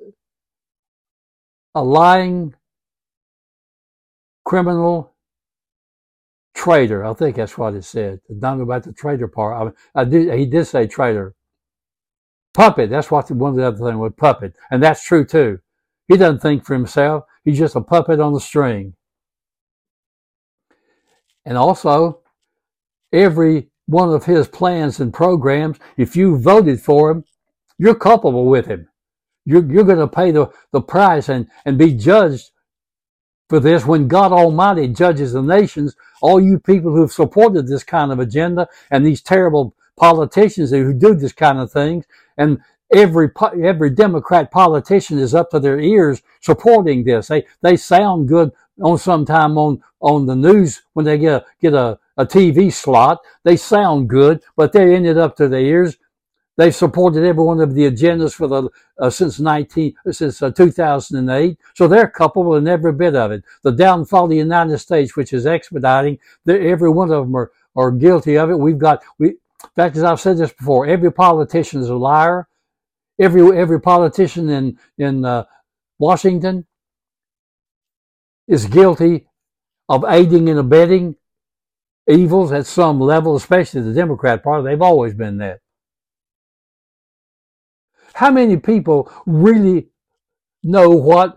a 1.74 1.82
lying 1.82 2.54
criminal 4.44 5.14
traitor. 6.54 7.04
I 7.04 7.14
think 7.14 7.36
that's 7.36 7.58
what 7.58 7.74
it 7.74 7.84
said. 7.84 8.20
Not 8.28 8.56
know 8.56 8.62
about 8.62 8.84
the 8.84 8.92
traitor 8.92 9.28
part. 9.28 9.74
I, 9.94 10.00
I 10.00 10.04
did. 10.04 10.32
He 10.38 10.46
did 10.46 10.66
say 10.66 10.86
traitor. 10.86 11.34
Puppet. 12.54 12.88
That's 12.88 13.10
what 13.10 13.30
one 13.32 13.50
of 13.50 13.56
the 13.56 13.66
other 13.66 13.90
thing 13.90 13.98
was 13.98 14.12
puppet, 14.16 14.54
and 14.70 14.82
that's 14.82 15.04
true 15.04 15.26
too. 15.26 15.58
He 16.08 16.16
doesn't 16.16 16.40
think 16.40 16.64
for 16.64 16.74
himself. 16.74 17.24
He's 17.44 17.58
just 17.58 17.76
a 17.76 17.80
puppet 17.80 18.20
on 18.20 18.32
the 18.32 18.40
string. 18.40 18.94
And 21.44 21.58
also, 21.58 22.20
every 23.12 23.68
one 23.86 24.12
of 24.14 24.24
his 24.24 24.48
plans 24.48 25.00
and 25.00 25.12
programs, 25.12 25.78
if 25.96 26.16
you 26.16 26.38
voted 26.38 26.80
for 26.80 27.10
him, 27.10 27.24
you're 27.78 27.94
culpable 27.94 28.46
with 28.46 28.66
him. 28.66 28.88
You're, 29.44 29.70
you're 29.70 29.84
going 29.84 29.98
to 29.98 30.08
pay 30.08 30.30
the, 30.30 30.48
the 30.72 30.80
price 30.80 31.28
and, 31.28 31.48
and 31.66 31.76
be 31.76 31.92
judged 31.92 32.50
for 33.50 33.60
this 33.60 33.84
when 33.84 34.08
God 34.08 34.32
Almighty 34.32 34.88
judges 34.88 35.32
the 35.34 35.42
nations. 35.42 35.96
All 36.22 36.40
you 36.40 36.58
people 36.58 36.92
who've 36.92 37.12
supported 37.12 37.66
this 37.66 37.84
kind 37.84 38.10
of 38.10 38.20
agenda 38.20 38.68
and 38.90 39.04
these 39.04 39.20
terrible 39.20 39.74
politicians 39.96 40.70
who 40.70 40.92
do 40.92 41.14
this 41.14 41.32
kind 41.32 41.58
of 41.58 41.70
things, 41.70 42.04
and 42.36 42.60
every 42.92 43.30
every 43.62 43.90
Democrat 43.90 44.50
politician 44.50 45.18
is 45.18 45.34
up 45.34 45.50
to 45.50 45.60
their 45.60 45.80
ears 45.80 46.22
supporting 46.40 47.04
this. 47.04 47.28
They 47.28 47.46
they 47.62 47.76
sound 47.76 48.28
good 48.28 48.52
on 48.82 48.98
sometime 48.98 49.58
on 49.58 49.82
on 50.00 50.26
the 50.26 50.36
news 50.36 50.82
when 50.92 51.04
they 51.04 51.18
get 51.18 51.42
a, 51.42 51.44
get 51.60 51.74
a, 51.74 51.98
a 52.16 52.26
TV 52.26 52.72
slot. 52.72 53.20
They 53.44 53.56
sound 53.56 54.08
good, 54.08 54.42
but 54.56 54.72
they 54.72 54.94
ended 54.94 55.18
up 55.18 55.36
to 55.36 55.48
their 55.48 55.60
ears. 55.60 55.96
They've 56.56 56.74
supported 56.74 57.24
every 57.24 57.42
one 57.42 57.60
of 57.60 57.74
the 57.74 57.90
agendas 57.90 58.32
for 58.32 58.46
the 58.46 58.68
uh, 59.00 59.10
since 59.10 59.40
19 59.40 59.94
since 60.10 60.40
uh, 60.40 60.50
2008. 60.52 61.58
So 61.74 61.88
they're 61.88 62.08
culpable 62.08 62.54
in 62.56 62.68
every 62.68 62.92
bit 62.92 63.16
of 63.16 63.32
it. 63.32 63.42
The 63.64 63.72
downfall 63.72 64.24
of 64.24 64.30
the 64.30 64.36
United 64.36 64.78
States, 64.78 65.16
which 65.16 65.32
is 65.32 65.46
expediting, 65.46 66.18
every 66.48 66.90
one 66.90 67.10
of 67.10 67.26
them 67.26 67.34
are 67.34 67.50
are 67.76 67.90
guilty 67.90 68.36
of 68.38 68.50
it. 68.50 68.58
We've 68.58 68.78
got 68.78 69.02
we. 69.18 69.34
Fact, 69.74 69.96
as 69.96 70.02
I've 70.02 70.20
said 70.20 70.38
this 70.38 70.52
before, 70.52 70.86
every 70.86 71.12
politician 71.12 71.80
is 71.80 71.88
a 71.88 71.94
liar. 71.94 72.48
Every 73.18 73.56
every 73.56 73.80
politician 73.80 74.48
in 74.48 74.78
in 74.98 75.24
uh, 75.24 75.44
Washington 75.98 76.66
is 78.48 78.66
guilty 78.66 79.26
of 79.88 80.04
aiding 80.08 80.48
and 80.48 80.58
abetting 80.58 81.16
evils 82.08 82.52
at 82.52 82.66
some 82.66 83.00
level, 83.00 83.36
especially 83.36 83.82
the 83.82 83.92
Democrat 83.92 84.42
Party. 84.42 84.64
They've 84.64 84.82
always 84.82 85.14
been 85.14 85.38
that. 85.38 85.60
How 88.14 88.30
many 88.30 88.56
people 88.56 89.10
really 89.26 89.88
know 90.62 90.90
what 90.90 91.36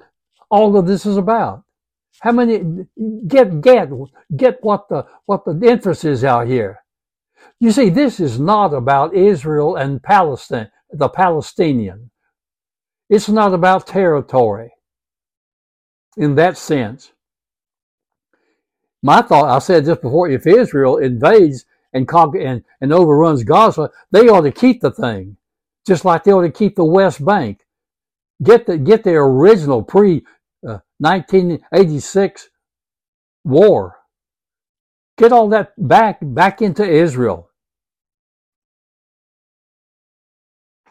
all 0.49 0.77
of 0.77 0.87
this 0.87 1.05
is 1.05 1.17
about? 1.17 1.63
How 2.19 2.31
many 2.31 2.87
get 3.27 3.61
get 3.61 3.89
get 4.35 4.63
what 4.63 4.89
the 4.89 5.05
what 5.25 5.45
the 5.45 5.59
interest 5.63 6.05
is 6.05 6.23
out 6.23 6.47
here? 6.47 6.79
You 7.59 7.71
see, 7.71 7.89
this 7.89 8.19
is 8.19 8.39
not 8.39 8.73
about 8.73 9.13
Israel 9.15 9.75
and 9.75 10.01
Palestine 10.01 10.69
the 10.91 11.09
Palestinian. 11.09 12.11
It's 13.09 13.29
not 13.29 13.53
about 13.53 13.87
territory 13.87 14.73
in 16.17 16.35
that 16.35 16.57
sense. 16.57 17.11
My 19.03 19.21
thought, 19.21 19.49
I 19.49 19.59
said 19.59 19.85
this 19.85 19.99
before, 19.99 20.29
if 20.29 20.47
Israel 20.47 20.97
invades 20.97 21.65
and, 21.93 22.09
and, 22.11 22.63
and 22.81 22.93
overruns 22.93 23.43
Gaza, 23.43 23.91
they 24.11 24.27
ought 24.27 24.41
to 24.41 24.51
keep 24.51 24.81
the 24.81 24.91
thing, 24.91 25.37
just 25.85 26.03
like 26.03 26.23
they 26.23 26.31
ought 26.31 26.41
to 26.41 26.51
keep 26.51 26.75
the 26.75 26.83
West 26.83 27.23
Bank. 27.23 27.65
Get 28.43 28.65
the, 28.65 28.77
get 28.77 29.03
the 29.03 29.11
original 29.11 29.83
pre 29.83 30.25
uh, 30.67 30.79
1986 30.99 32.49
war. 33.43 33.96
Get 35.17 35.31
all 35.31 35.49
that 35.49 35.73
back, 35.77 36.19
back 36.21 36.61
into 36.61 36.87
Israel. 36.87 37.49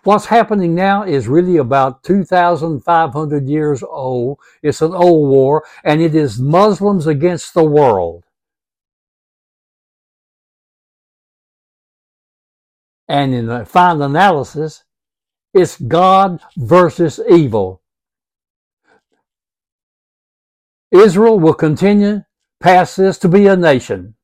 What's 0.02 0.26
happening 0.26 0.74
now 0.74 1.04
is 1.04 1.28
really 1.28 1.56
about 1.56 2.04
2,500 2.04 3.48
years 3.48 3.82
old. 3.82 4.38
It's 4.62 4.82
an 4.82 4.94
old 4.94 5.30
war, 5.30 5.64
and 5.84 6.00
it 6.00 6.14
is 6.14 6.40
Muslims 6.40 7.06
against 7.06 7.54
the 7.54 7.64
world. 7.64 8.24
And 13.08 13.32
in 13.34 13.46
the 13.46 13.64
final 13.64 14.02
analysis, 14.02 14.84
it's 15.54 15.80
God 15.80 16.40
versus 16.56 17.20
evil. 17.30 17.82
Israel 20.92 21.38
will 21.38 21.54
continue 21.54 22.22
past 22.60 22.96
this 22.96 23.18
to 23.18 23.28
be 23.28 23.46
a 23.46 23.56
nation. 23.56 24.15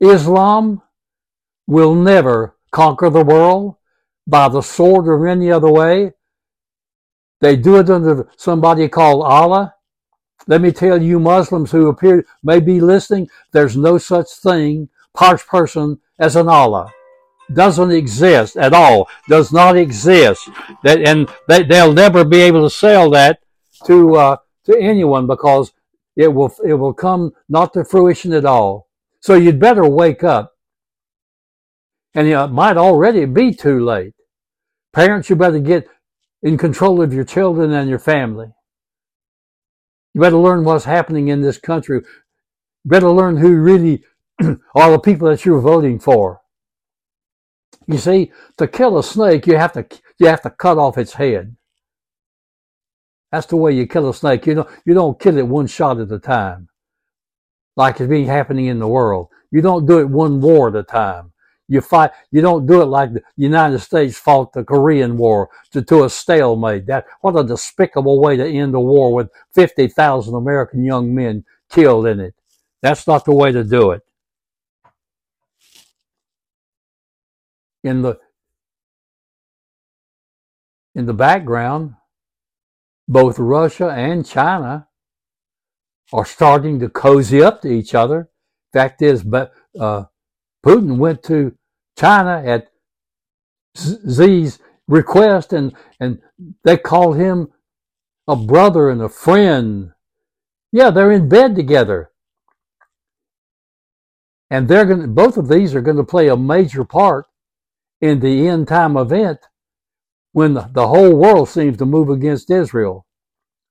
Islam 0.00 0.82
will 1.66 1.94
never 1.94 2.56
conquer 2.70 3.10
the 3.10 3.24
world 3.24 3.76
by 4.26 4.48
the 4.48 4.62
sword 4.62 5.08
or 5.08 5.26
any 5.26 5.50
other 5.50 5.70
way. 5.70 6.12
They 7.40 7.56
do 7.56 7.76
it 7.78 7.90
under 7.90 8.28
somebody 8.36 8.88
called 8.88 9.24
Allah. 9.24 9.74
Let 10.46 10.60
me 10.60 10.72
tell 10.72 11.00
you 11.00 11.20
Muslims 11.20 11.70
who 11.70 11.88
appear 11.88 12.24
may 12.42 12.60
be 12.60 12.80
listening, 12.80 13.28
there's 13.52 13.76
no 13.76 13.98
such 13.98 14.28
thing, 14.30 14.88
harsh 15.16 15.46
person, 15.46 16.00
as 16.18 16.36
an 16.36 16.48
Allah. 16.48 16.92
Doesn't 17.52 17.92
exist 17.92 18.56
at 18.56 18.74
all. 18.74 19.08
Does 19.28 19.52
not 19.52 19.76
exist. 19.76 20.48
That 20.84 21.00
and 21.00 21.28
they, 21.48 21.62
they'll 21.62 21.92
never 21.92 22.24
be 22.24 22.40
able 22.40 22.62
to 22.62 22.74
sell 22.74 23.10
that 23.10 23.40
to 23.86 24.16
uh, 24.16 24.36
to 24.64 24.78
anyone 24.78 25.26
because 25.26 25.72
it 26.16 26.28
will 26.28 26.54
it 26.64 26.74
will 26.74 26.92
come 26.92 27.32
not 27.48 27.72
to 27.74 27.84
fruition 27.84 28.32
at 28.32 28.44
all. 28.44 28.87
So 29.20 29.34
you'd 29.34 29.60
better 29.60 29.86
wake 29.86 30.24
up. 30.24 30.54
And 32.14 32.26
it 32.26 32.46
might 32.48 32.76
already 32.76 33.24
be 33.26 33.52
too 33.52 33.84
late. 33.84 34.14
Parents, 34.92 35.28
you 35.28 35.36
better 35.36 35.58
get 35.58 35.86
in 36.42 36.56
control 36.56 37.02
of 37.02 37.12
your 37.12 37.24
children 37.24 37.72
and 37.72 37.88
your 37.88 37.98
family. 37.98 38.48
You 40.14 40.20
better 40.20 40.36
learn 40.36 40.64
what's 40.64 40.84
happening 40.84 41.28
in 41.28 41.42
this 41.42 41.58
country. 41.58 41.98
You 41.98 42.04
better 42.84 43.10
learn 43.10 43.36
who 43.36 43.54
really 43.56 44.04
are 44.74 44.90
the 44.90 44.98
people 44.98 45.28
that 45.28 45.44
you're 45.44 45.60
voting 45.60 45.98
for. 45.98 46.40
You 47.86 47.98
see, 47.98 48.32
to 48.58 48.66
kill 48.66 48.98
a 48.98 49.02
snake, 49.02 49.46
you 49.46 49.56
have 49.56 49.72
to 49.72 49.86
you 50.18 50.26
have 50.26 50.42
to 50.42 50.50
cut 50.50 50.78
off 50.78 50.98
its 50.98 51.14
head. 51.14 51.56
That's 53.32 53.46
the 53.46 53.56
way 53.56 53.72
you 53.72 53.86
kill 53.86 54.08
a 54.08 54.14
snake. 54.14 54.46
You 54.46 54.54
don't 54.54 54.68
you 54.84 54.94
don't 54.94 55.18
kill 55.18 55.38
it 55.38 55.46
one 55.46 55.66
shot 55.66 56.00
at 56.00 56.12
a 56.12 56.18
time, 56.18 56.68
like 57.78 58.00
it's 58.00 58.10
being 58.10 58.26
happening 58.26 58.66
in 58.66 58.80
the 58.80 58.88
world. 58.88 59.28
You 59.52 59.62
don't 59.62 59.86
do 59.86 60.00
it 60.00 60.10
one 60.10 60.40
war 60.40 60.68
at 60.68 60.74
a 60.74 60.82
time. 60.82 61.32
You 61.68 61.80
fight. 61.80 62.10
You 62.30 62.42
don't 62.42 62.66
do 62.66 62.82
it 62.82 62.86
like 62.86 63.12
the 63.12 63.22
United 63.36 63.78
States 63.78 64.18
fought 64.18 64.52
the 64.52 64.64
Korean 64.64 65.16
War 65.16 65.48
to, 65.70 65.82
to 65.82 66.04
a 66.04 66.10
stalemate. 66.10 66.86
That 66.86 67.06
what 67.20 67.38
a 67.38 67.44
despicable 67.44 68.20
way 68.20 68.36
to 68.36 68.46
end 68.46 68.74
a 68.74 68.80
war 68.80 69.14
with 69.14 69.30
fifty 69.54 69.86
thousand 69.86 70.34
American 70.34 70.84
young 70.84 71.14
men 71.14 71.44
killed 71.70 72.06
in 72.06 72.20
it. 72.20 72.34
That's 72.82 73.06
not 73.06 73.24
the 73.24 73.34
way 73.34 73.52
to 73.52 73.64
do 73.64 73.92
it. 73.92 74.02
In 77.84 78.02
the 78.02 78.18
in 80.94 81.06
the 81.06 81.14
background, 81.14 81.94
both 83.06 83.38
Russia 83.38 83.88
and 83.90 84.26
China 84.26 84.87
are 86.12 86.24
starting 86.24 86.78
to 86.80 86.88
cozy 86.88 87.42
up 87.42 87.62
to 87.62 87.68
each 87.68 87.94
other. 87.94 88.28
Fact 88.72 89.02
is, 89.02 89.22
but 89.22 89.52
uh, 89.78 90.04
Putin 90.64 90.98
went 90.98 91.22
to 91.24 91.54
China 91.98 92.42
at 92.44 92.68
Xi's 93.76 94.58
request, 94.86 95.52
and, 95.52 95.74
and 96.00 96.20
they 96.64 96.76
called 96.76 97.16
him 97.16 97.48
a 98.26 98.36
brother 98.36 98.90
and 98.90 99.02
a 99.02 99.08
friend. 99.08 99.92
Yeah, 100.72 100.90
they're 100.90 101.12
in 101.12 101.28
bed 101.28 101.56
together. 101.56 102.10
And 104.50 104.68
they're 104.68 104.86
going 104.86 105.14
both 105.14 105.36
of 105.36 105.48
these 105.48 105.74
are 105.74 105.82
going 105.82 105.98
to 105.98 106.04
play 106.04 106.28
a 106.28 106.36
major 106.36 106.84
part 106.84 107.26
in 108.00 108.20
the 108.20 108.48
end 108.48 108.68
time 108.68 108.96
event 108.96 109.40
when 110.32 110.54
the, 110.54 110.70
the 110.72 110.88
whole 110.88 111.14
world 111.14 111.48
seems 111.48 111.76
to 111.78 111.86
move 111.86 112.08
against 112.08 112.50
Israel. 112.50 113.06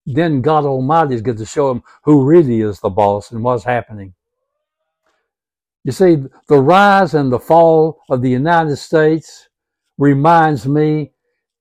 Then 0.10 0.42
God 0.42 0.64
Almighty 0.64 1.16
is 1.16 1.22
going 1.22 1.38
to 1.38 1.46
show 1.46 1.70
him 1.70 1.84
who 2.04 2.24
really 2.24 2.62
is 2.62 2.80
the 2.80 2.90
boss 2.90 3.32
and 3.32 3.44
what's 3.44 3.66
happening. 3.66 4.14
You 5.84 5.92
see, 5.92 6.18
the 6.48 6.62
rise 6.62 7.14
and 7.14 7.32
the 7.32 7.40
fall 7.40 8.00
of 8.10 8.22
the 8.22 8.30
United 8.30 8.78
States 8.78 9.50
reminds 9.98 10.66
me 10.66 11.12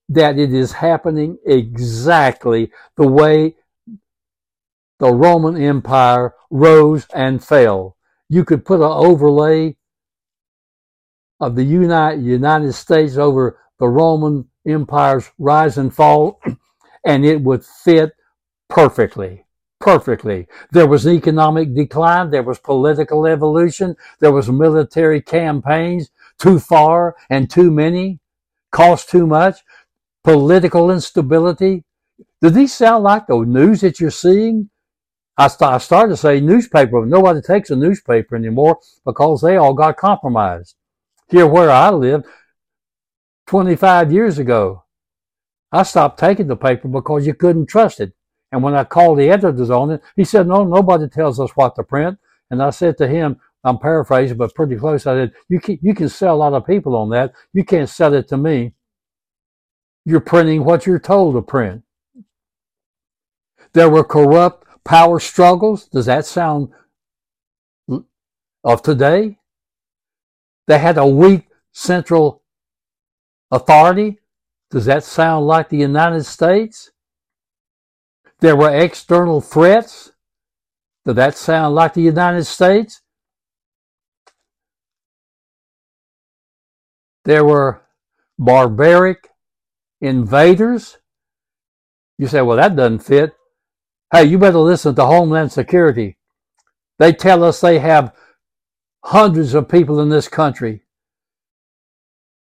that 0.08 0.38
it 0.38 0.54
is 0.54 0.70
happening 0.70 1.38
exactly 1.44 2.70
the 2.96 3.06
way 3.08 3.56
the 5.00 5.12
Roman 5.12 5.60
Empire 5.60 6.32
rose 6.48 7.04
and 7.12 7.42
fell. 7.42 7.96
You 8.28 8.44
could 8.44 8.64
put 8.64 8.80
an 8.80 8.92
overlay 8.92 9.76
of 11.40 11.56
the 11.56 11.64
United 11.64 12.72
States 12.74 13.16
over 13.16 13.58
the 13.80 13.88
Roman 13.88 14.48
Empire's 14.66 15.30
rise 15.36 15.78
and 15.78 15.92
fall, 15.92 16.40
and 17.04 17.24
it 17.24 17.40
would 17.40 17.64
fit 17.64 18.15
perfectly. 18.68 19.44
Perfectly. 19.78 20.48
There 20.70 20.86
was 20.86 21.06
economic 21.06 21.74
decline. 21.74 22.30
There 22.30 22.42
was 22.42 22.58
political 22.58 23.26
evolution. 23.26 23.96
There 24.20 24.32
was 24.32 24.48
military 24.50 25.20
campaigns. 25.20 26.10
Too 26.38 26.58
far 26.58 27.16
and 27.30 27.50
too 27.50 27.70
many. 27.70 28.20
Cost 28.72 29.10
too 29.10 29.26
much. 29.26 29.60
Political 30.24 30.90
instability. 30.90 31.84
Do 32.40 32.50
these 32.50 32.74
sound 32.74 33.04
like 33.04 33.26
the 33.26 33.38
news 33.38 33.82
that 33.82 34.00
you're 34.00 34.10
seeing? 34.10 34.70
I, 35.38 35.48
st- 35.48 35.70
I 35.70 35.78
started 35.78 36.10
to 36.10 36.16
say 36.16 36.40
newspaper, 36.40 37.04
nobody 37.04 37.42
takes 37.42 37.70
a 37.70 37.76
newspaper 37.76 38.36
anymore 38.36 38.78
because 39.04 39.42
they 39.42 39.56
all 39.56 39.74
got 39.74 39.98
compromised. 39.98 40.76
Here 41.28 41.46
where 41.46 41.70
I 41.70 41.90
live, 41.90 42.24
25 43.46 44.12
years 44.12 44.38
ago, 44.38 44.84
I 45.70 45.82
stopped 45.82 46.18
taking 46.18 46.46
the 46.46 46.56
paper 46.56 46.88
because 46.88 47.26
you 47.26 47.34
couldn't 47.34 47.66
trust 47.66 48.00
it. 48.00 48.12
And 48.52 48.62
when 48.62 48.74
I 48.74 48.84
called 48.84 49.18
the 49.18 49.30
editors 49.30 49.70
on 49.70 49.90
it, 49.90 50.02
he 50.14 50.24
said, 50.24 50.46
no, 50.46 50.64
nobody 50.64 51.08
tells 51.08 51.40
us 51.40 51.50
what 51.56 51.74
to 51.76 51.82
print. 51.82 52.18
And 52.50 52.62
I 52.62 52.70
said 52.70 52.96
to 52.98 53.08
him, 53.08 53.40
I'm 53.64 53.78
paraphrasing, 53.78 54.36
but 54.36 54.54
pretty 54.54 54.76
close. 54.76 55.06
I 55.06 55.16
said, 55.16 55.32
you 55.48 55.58
can, 55.58 55.78
you 55.82 55.94
can 55.94 56.08
sell 56.08 56.36
a 56.36 56.38
lot 56.38 56.52
of 56.52 56.66
people 56.66 56.94
on 56.94 57.10
that. 57.10 57.32
You 57.52 57.64
can't 57.64 57.88
sell 57.88 58.14
it 58.14 58.28
to 58.28 58.36
me. 58.36 58.72
You're 60.04 60.20
printing 60.20 60.64
what 60.64 60.86
you're 60.86 61.00
told 61.00 61.34
to 61.34 61.42
print. 61.42 61.82
There 63.72 63.90
were 63.90 64.04
corrupt 64.04 64.64
power 64.84 65.18
struggles. 65.18 65.88
Does 65.88 66.06
that 66.06 66.24
sound 66.24 66.68
of 68.62 68.82
today? 68.82 69.38
They 70.68 70.78
had 70.78 70.96
a 70.96 71.06
weak 71.06 71.48
central 71.72 72.42
authority. 73.50 74.20
Does 74.70 74.84
that 74.86 75.02
sound 75.02 75.46
like 75.46 75.68
the 75.68 75.76
United 75.76 76.24
States? 76.24 76.92
There 78.40 78.56
were 78.56 78.74
external 78.74 79.40
threats. 79.40 80.12
Does 81.04 81.16
that 81.16 81.36
sound 81.36 81.74
like 81.74 81.94
the 81.94 82.02
United 82.02 82.44
States? 82.44 83.00
There 87.24 87.44
were 87.44 87.82
barbaric 88.38 89.28
invaders. 90.00 90.98
You 92.18 92.26
say, 92.26 92.42
well, 92.42 92.56
that 92.56 92.76
doesn't 92.76 93.00
fit. 93.00 93.34
Hey, 94.12 94.24
you 94.24 94.38
better 94.38 94.58
listen 94.58 94.94
to 94.94 95.04
Homeland 95.04 95.52
Security. 95.52 96.18
They 96.98 97.12
tell 97.12 97.42
us 97.42 97.60
they 97.60 97.78
have 97.78 98.14
hundreds 99.04 99.54
of 99.54 99.68
people 99.68 100.00
in 100.00 100.08
this 100.08 100.28
country 100.28 100.82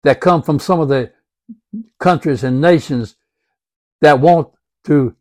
that 0.04 0.22
come 0.22 0.42
from 0.42 0.60
some 0.60 0.80
of 0.80 0.88
the 0.90 1.12
countries 2.00 2.44
and 2.44 2.62
nations 2.62 3.16
that 4.02 4.20
want 4.20 4.50
to 4.86 5.16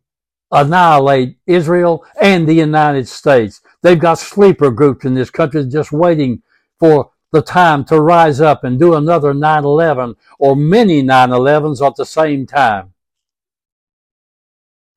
annihilate 0.51 1.37
Israel 1.45 2.05
and 2.21 2.47
the 2.47 2.53
United 2.53 3.07
States. 3.07 3.61
They've 3.81 3.99
got 3.99 4.19
sleeper 4.19 4.71
groups 4.71 5.05
in 5.05 5.13
this 5.13 5.29
country 5.29 5.65
just 5.65 5.91
waiting 5.91 6.41
for 6.79 7.11
the 7.31 7.41
time 7.41 7.85
to 7.85 8.01
rise 8.01 8.41
up 8.41 8.63
and 8.63 8.79
do 8.79 8.95
another 8.95 9.33
9-11 9.33 10.15
or 10.39 10.55
many 10.55 11.03
9-11s 11.03 11.85
at 11.85 11.95
the 11.95 12.05
same 12.05 12.47
time. 12.47 12.93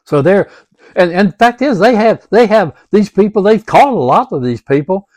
So 0.05 0.23
they're, 0.23 0.51
and, 0.97 1.13
and 1.13 1.39
fact 1.39 1.63
is 1.63 1.79
they 1.79 1.95
have, 1.95 2.27
they 2.31 2.47
have 2.47 2.77
these 2.91 3.11
people, 3.11 3.43
they've 3.43 3.65
caught 3.65 3.89
a 3.89 3.97
lot 3.97 4.33
of 4.33 4.43
these 4.43 4.63
people. 4.63 5.09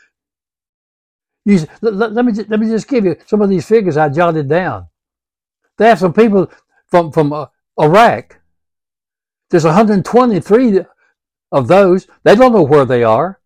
You, 1.44 1.60
let, 1.80 2.12
let, 2.12 2.24
me, 2.24 2.32
let 2.48 2.60
me 2.60 2.66
just 2.66 2.88
give 2.88 3.04
you 3.04 3.16
some 3.26 3.40
of 3.40 3.48
these 3.48 3.66
figures 3.66 3.96
I 3.96 4.08
jotted 4.08 4.48
down. 4.48 4.88
They 5.78 5.88
have 5.88 5.98
some 5.98 6.12
people 6.12 6.50
from, 6.86 7.12
from 7.12 7.32
uh, 7.32 7.46
Iraq 7.80 8.40
there's 9.56 9.64
123 9.64 10.80
of 11.50 11.66
those. 11.66 12.06
They 12.24 12.36
don't 12.36 12.52
know 12.52 12.62
where 12.62 12.84
they 12.84 13.02
are. 13.02 13.40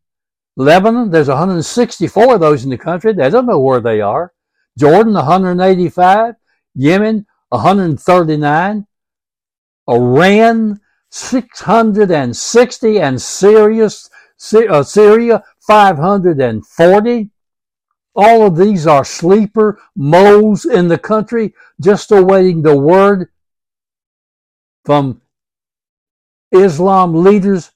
Lebanon, 0.57 1.09
there's 1.09 1.29
164 1.29 2.35
of 2.35 2.41
those 2.41 2.65
in 2.65 2.71
the 2.71 2.77
country. 2.77 3.13
They 3.13 3.31
don't 3.31 3.47
know 3.47 3.61
where 3.61 3.79
they 3.79 4.01
are. 4.01 4.33
Jordan, 4.77 5.13
185. 5.13 6.35
Yemen, 6.75 7.27
139. 7.51 8.87
Iran, 9.89 10.81
660. 11.11 13.01
And 13.01 13.23
Syria, 13.23 13.85
uh, 13.87 14.83
Syria 14.83 15.45
540. 15.61 17.31
All 18.17 18.47
of 18.49 18.57
these 18.57 18.89
are 18.89 19.05
sleeper 19.05 19.79
moles 19.95 20.65
in 20.65 20.89
the 20.89 20.99
country, 20.99 21.55
just 21.81 22.11
awaiting 22.11 22.63
the 22.63 22.77
word 22.77 23.29
from 24.85 25.21
Islam 26.53 27.23
leaders 27.23 27.71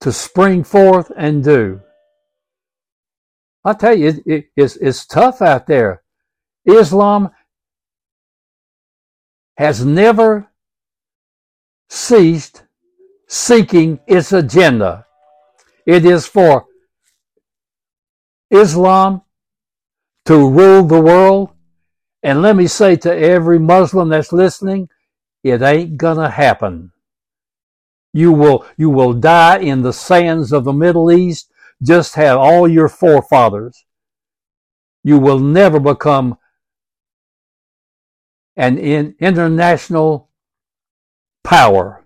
to 0.00 0.12
spring 0.12 0.64
forth 0.64 1.10
and 1.16 1.42
do. 1.42 1.80
I 3.64 3.72
tell 3.72 3.96
you, 3.96 4.08
it, 4.08 4.22
it, 4.26 4.44
it's, 4.56 4.76
it's 4.76 5.06
tough 5.06 5.40
out 5.40 5.66
there. 5.66 6.02
Islam 6.66 7.30
has 9.56 9.84
never 9.84 10.48
ceased 11.88 12.64
seeking 13.28 14.00
its 14.06 14.32
agenda. 14.32 15.06
It 15.86 16.04
is 16.04 16.26
for 16.26 16.66
Islam 18.50 19.22
to 20.26 20.48
rule 20.48 20.82
the 20.82 21.00
world. 21.00 21.50
And 22.22 22.42
let 22.42 22.56
me 22.56 22.66
say 22.66 22.96
to 22.96 23.14
every 23.14 23.58
Muslim 23.58 24.08
that's 24.08 24.32
listening, 24.32 24.88
it 25.44 25.62
ain't 25.62 25.98
gonna 25.98 26.30
happen. 26.30 26.90
You 28.14 28.32
will, 28.32 28.66
you 28.76 28.90
will 28.90 29.12
die 29.12 29.58
in 29.58 29.82
the 29.82 29.92
sands 29.92 30.52
of 30.52 30.64
the 30.64 30.72
Middle 30.72 31.12
East, 31.12 31.52
just 31.82 32.14
have 32.14 32.38
all 32.38 32.66
your 32.66 32.88
forefathers. 32.88 33.84
You 35.02 35.18
will 35.18 35.38
never 35.38 35.78
become 35.78 36.38
an 38.56 38.78
in 38.78 39.16
international 39.20 40.30
power. 41.42 42.04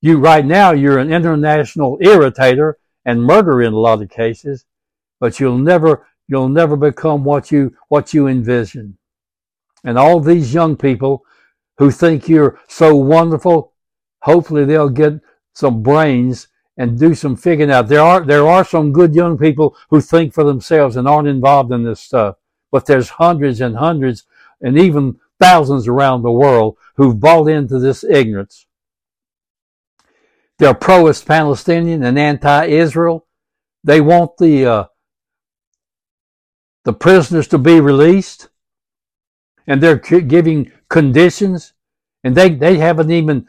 You 0.00 0.18
right 0.18 0.44
now 0.44 0.72
you're 0.72 0.98
an 0.98 1.12
international 1.12 1.98
irritator 1.98 2.74
and 3.04 3.22
murderer 3.22 3.62
in 3.62 3.72
a 3.72 3.78
lot 3.78 4.02
of 4.02 4.10
cases, 4.10 4.64
but 5.20 5.38
you'll 5.38 5.58
never 5.58 6.06
you'll 6.26 6.48
never 6.48 6.74
become 6.74 7.22
what 7.22 7.52
you 7.52 7.76
what 7.88 8.12
you 8.12 8.26
envision. 8.26 8.98
And 9.84 9.96
all 9.96 10.18
these 10.18 10.52
young 10.52 10.76
people 10.76 11.24
who 11.78 11.90
think 11.90 12.28
you're 12.28 12.60
so 12.68 12.94
wonderful, 12.94 13.72
hopefully 14.22 14.64
they'll 14.64 14.88
get 14.88 15.14
some 15.54 15.82
brains 15.82 16.48
and 16.76 16.98
do 16.98 17.14
some 17.14 17.36
figuring 17.36 17.70
out. 17.70 17.88
There 17.88 18.00
are, 18.00 18.24
there 18.24 18.46
are 18.46 18.64
some 18.64 18.92
good 18.92 19.14
young 19.14 19.38
people 19.38 19.76
who 19.90 20.00
think 20.00 20.32
for 20.32 20.44
themselves 20.44 20.96
and 20.96 21.08
aren't 21.08 21.28
involved 21.28 21.72
in 21.72 21.84
this 21.84 22.00
stuff. 22.00 22.36
But 22.70 22.86
there's 22.86 23.08
hundreds 23.08 23.60
and 23.60 23.76
hundreds 23.76 24.24
and 24.60 24.78
even 24.78 25.18
thousands 25.40 25.88
around 25.88 26.22
the 26.22 26.32
world 26.32 26.76
who've 26.96 27.18
bought 27.18 27.48
into 27.48 27.78
this 27.78 28.04
ignorance. 28.04 28.66
They're 30.58 30.74
pro-Palestinian 30.74 32.02
and 32.02 32.18
anti-Israel. 32.18 33.26
They 33.84 34.00
want 34.00 34.36
the, 34.38 34.66
uh, 34.66 34.84
the 36.84 36.92
prisoners 36.92 37.46
to 37.48 37.58
be 37.58 37.80
released 37.80 38.48
and 39.66 39.80
they're 39.80 39.96
giving 39.96 40.72
conditions 40.88 41.72
and 42.24 42.34
they, 42.34 42.50
they 42.50 42.78
haven't 42.78 43.10
even 43.10 43.46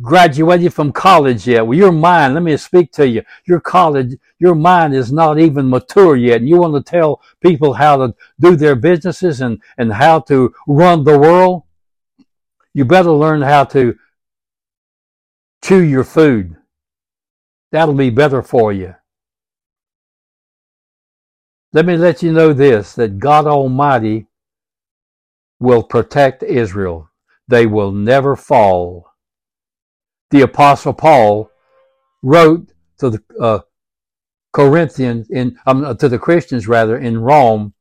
graduated 0.00 0.72
from 0.72 0.92
college 0.92 1.46
yet. 1.46 1.66
Well, 1.66 1.78
your 1.78 1.92
mind, 1.92 2.34
let 2.34 2.42
me 2.42 2.56
speak 2.56 2.92
to 2.92 3.06
you. 3.06 3.22
Your 3.46 3.60
college, 3.60 4.16
your 4.38 4.54
mind 4.54 4.94
is 4.94 5.12
not 5.12 5.38
even 5.38 5.68
mature 5.68 6.16
yet. 6.16 6.40
And 6.40 6.48
you 6.48 6.56
want 6.56 6.74
to 6.74 6.90
tell 6.90 7.20
people 7.40 7.74
how 7.74 7.96
to 7.98 8.14
do 8.40 8.56
their 8.56 8.74
businesses 8.74 9.40
and, 9.40 9.62
and 9.76 9.92
how 9.92 10.20
to 10.20 10.54
run 10.66 11.04
the 11.04 11.18
world. 11.18 11.62
You 12.74 12.84
better 12.84 13.10
learn 13.10 13.42
how 13.42 13.64
to 13.64 13.96
chew 15.62 15.82
your 15.82 16.04
food. 16.04 16.56
That'll 17.72 17.94
be 17.94 18.10
better 18.10 18.42
for 18.42 18.72
you. 18.72 18.94
Let 21.72 21.84
me 21.84 21.98
let 21.98 22.22
you 22.22 22.32
know 22.32 22.54
this, 22.54 22.94
that 22.94 23.18
God 23.18 23.46
Almighty 23.46 24.27
will 25.60 25.82
protect 25.82 26.42
Israel. 26.42 27.10
They 27.48 27.66
will 27.66 27.92
never 27.92 28.36
fall. 28.36 29.12
The 30.30 30.42
Apostle 30.42 30.92
Paul 30.92 31.50
wrote 32.22 32.72
to 32.98 33.10
the 33.10 33.22
uh, 33.40 33.60
Corinthians, 34.52 35.28
in 35.30 35.58
um, 35.66 35.96
to 35.96 36.08
the 36.08 36.18
Christians 36.18 36.68
rather, 36.68 36.98
in 36.98 37.18
Rome 37.18 37.74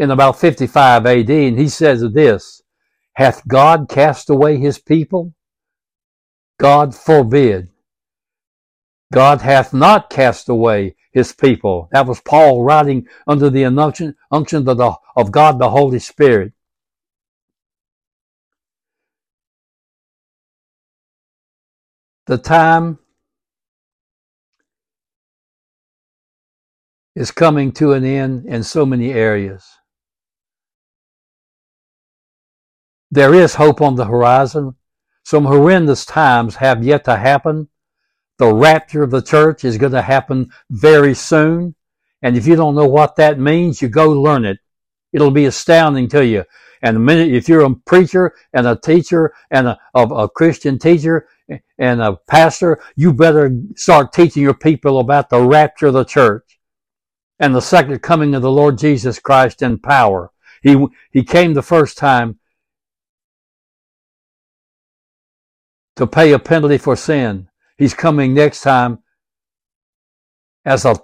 in 0.00 0.10
about 0.10 0.40
55 0.40 1.04
AD, 1.04 1.30
and 1.30 1.58
he 1.58 1.68
says 1.68 2.02
this, 2.12 2.62
Hath 3.14 3.46
God 3.46 3.88
cast 3.88 4.30
away 4.30 4.56
his 4.56 4.78
people? 4.78 5.34
God 6.58 6.94
forbid. 6.94 7.68
God 9.12 9.42
hath 9.42 9.74
not 9.74 10.08
cast 10.08 10.48
away 10.48 10.96
his 11.12 11.32
people. 11.32 11.88
That 11.92 12.06
was 12.06 12.20
Paul 12.20 12.62
writing 12.62 13.08
under 13.26 13.50
the 13.50 13.64
unction, 13.64 14.14
unction 14.30 14.66
of, 14.68 14.78
the, 14.78 14.94
of 15.16 15.32
God 15.32 15.58
the 15.58 15.70
Holy 15.70 15.98
Spirit. 15.98 16.52
The 22.30 22.38
time 22.38 23.00
is 27.16 27.32
coming 27.32 27.72
to 27.72 27.92
an 27.92 28.04
end 28.04 28.46
in 28.46 28.62
so 28.62 28.86
many 28.86 29.10
areas. 29.10 29.66
There 33.10 33.34
is 33.34 33.56
hope 33.56 33.80
on 33.80 33.96
the 33.96 34.04
horizon. 34.04 34.76
Some 35.24 35.44
horrendous 35.44 36.06
times 36.06 36.54
have 36.54 36.84
yet 36.84 37.04
to 37.06 37.16
happen. 37.16 37.68
The 38.38 38.54
rapture 38.54 39.02
of 39.02 39.10
the 39.10 39.22
church 39.22 39.64
is 39.64 39.76
going 39.76 39.90
to 39.90 40.02
happen 40.02 40.52
very 40.70 41.14
soon. 41.14 41.74
And 42.22 42.36
if 42.36 42.46
you 42.46 42.54
don't 42.54 42.76
know 42.76 42.86
what 42.86 43.16
that 43.16 43.40
means, 43.40 43.82
you 43.82 43.88
go 43.88 44.08
learn 44.08 44.44
it. 44.44 44.60
It'll 45.12 45.32
be 45.32 45.46
astounding 45.46 46.06
to 46.10 46.24
you. 46.24 46.44
And 46.80 46.94
the 46.94 47.00
minute, 47.00 47.34
if 47.34 47.48
you're 47.48 47.64
a 47.64 47.74
preacher 47.74 48.34
and 48.52 48.68
a 48.68 48.76
teacher 48.76 49.32
and 49.50 49.66
a, 49.66 49.80
a, 49.94 50.02
a 50.02 50.28
Christian 50.28 50.78
teacher 50.78 51.26
and 51.78 52.02
a 52.02 52.16
pastor, 52.28 52.80
you 52.96 53.12
better 53.12 53.52
start 53.76 54.12
teaching 54.12 54.42
your 54.42 54.54
people 54.54 55.00
about 55.00 55.30
the 55.30 55.40
rapture 55.40 55.86
of 55.86 55.94
the 55.94 56.04
church 56.04 56.60
and 57.38 57.54
the 57.54 57.60
second 57.60 58.00
coming 58.02 58.34
of 58.34 58.42
the 58.42 58.50
Lord 58.50 58.78
Jesus 58.78 59.18
Christ 59.18 59.62
in 59.62 59.78
power. 59.78 60.30
He, 60.62 60.86
he 61.10 61.24
came 61.24 61.54
the 61.54 61.62
first 61.62 61.96
time 61.96 62.38
to 65.96 66.06
pay 66.06 66.32
a 66.32 66.38
penalty 66.38 66.78
for 66.78 66.96
sin. 66.96 67.48
He's 67.76 67.94
coming 67.94 68.34
next 68.34 68.60
time 68.60 68.98
as 70.64 70.84
a 70.84 70.96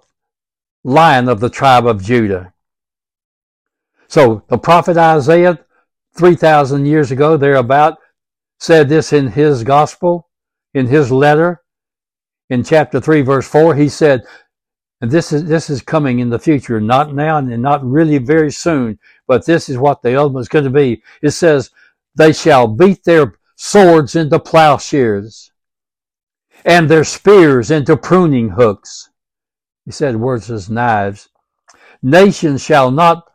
lion 0.84 1.28
of 1.28 1.40
the 1.40 1.50
tribe 1.50 1.86
of 1.86 2.02
Judah. 2.02 2.52
So 4.08 4.44
the 4.48 4.58
prophet 4.58 4.96
Isaiah, 4.96 5.58
3,000 6.16 6.86
years 6.86 7.10
ago, 7.10 7.36
thereabout, 7.36 7.98
said 8.58 8.88
this 8.88 9.12
in 9.12 9.28
his 9.28 9.64
gospel, 9.64 10.25
in 10.76 10.86
his 10.86 11.10
letter, 11.10 11.62
in 12.50 12.62
chapter 12.62 13.00
3, 13.00 13.22
verse 13.22 13.48
4. 13.48 13.74
He 13.74 13.88
said, 13.88 14.22
and 15.00 15.10
this 15.10 15.32
is 15.32 15.44
this 15.44 15.68
is 15.68 15.82
coming 15.82 16.20
in 16.20 16.30
the 16.30 16.38
future, 16.38 16.80
not 16.80 17.14
now 17.14 17.38
and 17.38 17.62
not 17.62 17.84
really 17.84 18.18
very 18.18 18.50
soon, 18.52 18.98
but 19.26 19.44
this 19.44 19.68
is 19.68 19.78
what 19.78 20.02
the 20.02 20.18
ultimate 20.18 20.40
is 20.40 20.48
going 20.48 20.64
to 20.64 20.70
be. 20.70 21.02
It 21.22 21.30
says, 21.30 21.70
They 22.14 22.32
shall 22.32 22.66
beat 22.66 23.04
their 23.04 23.34
swords 23.56 24.16
into 24.16 24.38
plowshares 24.38 25.50
and 26.64 26.88
their 26.88 27.04
spears 27.04 27.70
into 27.70 27.96
pruning 27.96 28.50
hooks. 28.50 29.10
He 29.84 29.92
said 29.92 30.16
words 30.16 30.50
as 30.50 30.70
knives. 30.70 31.28
Nation 32.02 32.58
shall 32.58 32.90
not 32.90 33.30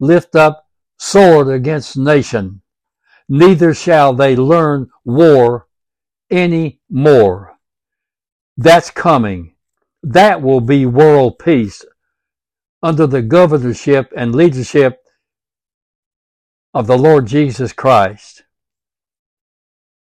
lift 0.00 0.36
up 0.36 0.66
sword 0.98 1.48
against 1.48 1.96
nation, 1.96 2.62
neither 3.28 3.74
shall 3.74 4.14
they 4.14 4.36
learn 4.36 4.88
war 5.04 5.66
any 6.30 6.75
more. 6.90 7.56
That's 8.56 8.90
coming. 8.90 9.54
That 10.02 10.42
will 10.42 10.60
be 10.60 10.86
world 10.86 11.38
peace 11.38 11.84
under 12.82 13.06
the 13.06 13.22
governorship 13.22 14.12
and 14.16 14.34
leadership 14.34 15.02
of 16.72 16.86
the 16.86 16.98
Lord 16.98 17.26
Jesus 17.26 17.72
Christ. 17.72 18.44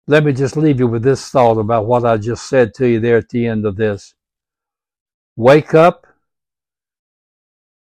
Let 0.07 0.23
me 0.23 0.33
just 0.33 0.57
leave 0.57 0.79
you 0.79 0.87
with 0.87 1.03
this 1.03 1.29
thought 1.29 1.57
about 1.57 1.85
what 1.85 2.05
I 2.05 2.17
just 2.17 2.47
said 2.47 2.73
to 2.75 2.87
you 2.87 2.99
there 2.99 3.17
at 3.17 3.29
the 3.29 3.45
end 3.45 3.65
of 3.65 3.75
this. 3.75 4.15
Wake 5.35 5.73
up, 5.73 6.07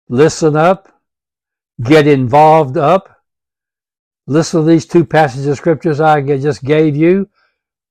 listen 0.10 0.56
up, 0.56 0.91
get 1.82 2.08
involved 2.08 2.78
up. 2.78 3.13
Listen 4.26 4.62
to 4.62 4.67
these 4.67 4.86
two 4.86 5.06
passages 5.06 5.47
of 5.47 5.58
scriptures 5.58 6.02
I 6.02 6.21
just 6.21 6.63
gave 6.63 6.95
you. 6.95 7.30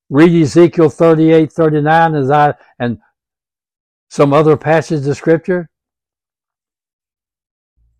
Read 0.09 0.41
Ezekiel 0.41 0.89
38, 0.89 1.51
39 1.51 2.15
as 2.15 2.31
I, 2.31 2.53
and 2.79 2.99
some 4.09 4.33
other 4.33 4.55
passage 4.55 5.05
of 5.05 5.17
scripture. 5.17 5.69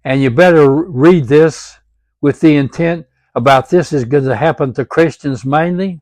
And 0.03 0.21
you 0.21 0.29
better 0.29 0.69
read 0.69 1.25
this 1.25 1.77
with 2.21 2.39
the 2.39 2.55
intent 2.55 3.05
about 3.35 3.69
this 3.69 3.91
is 3.91 4.05
going 4.05 4.23
to 4.23 4.35
happen 4.35 4.73
to 4.73 4.85
Christians 4.85 5.45
mainly. 5.45 6.01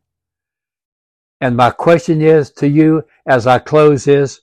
And 1.41 1.57
my 1.57 1.71
question 1.71 2.21
is 2.21 2.51
to 2.51 2.67
you 2.67 3.03
as 3.25 3.47
I 3.47 3.59
close 3.59 4.07
is, 4.07 4.41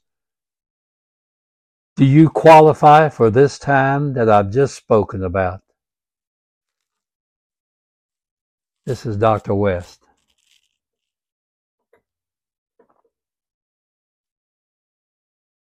do 1.97 2.05
you 2.05 2.29
qualify 2.29 3.09
for 3.09 3.31
this 3.31 3.59
time 3.59 4.15
that 4.15 4.29
I've 4.29 4.51
just 4.51 4.75
spoken 4.75 5.23
about? 5.23 5.61
This 8.85 9.07
is 9.07 9.17
Dr. 9.17 9.55
West. 9.55 10.02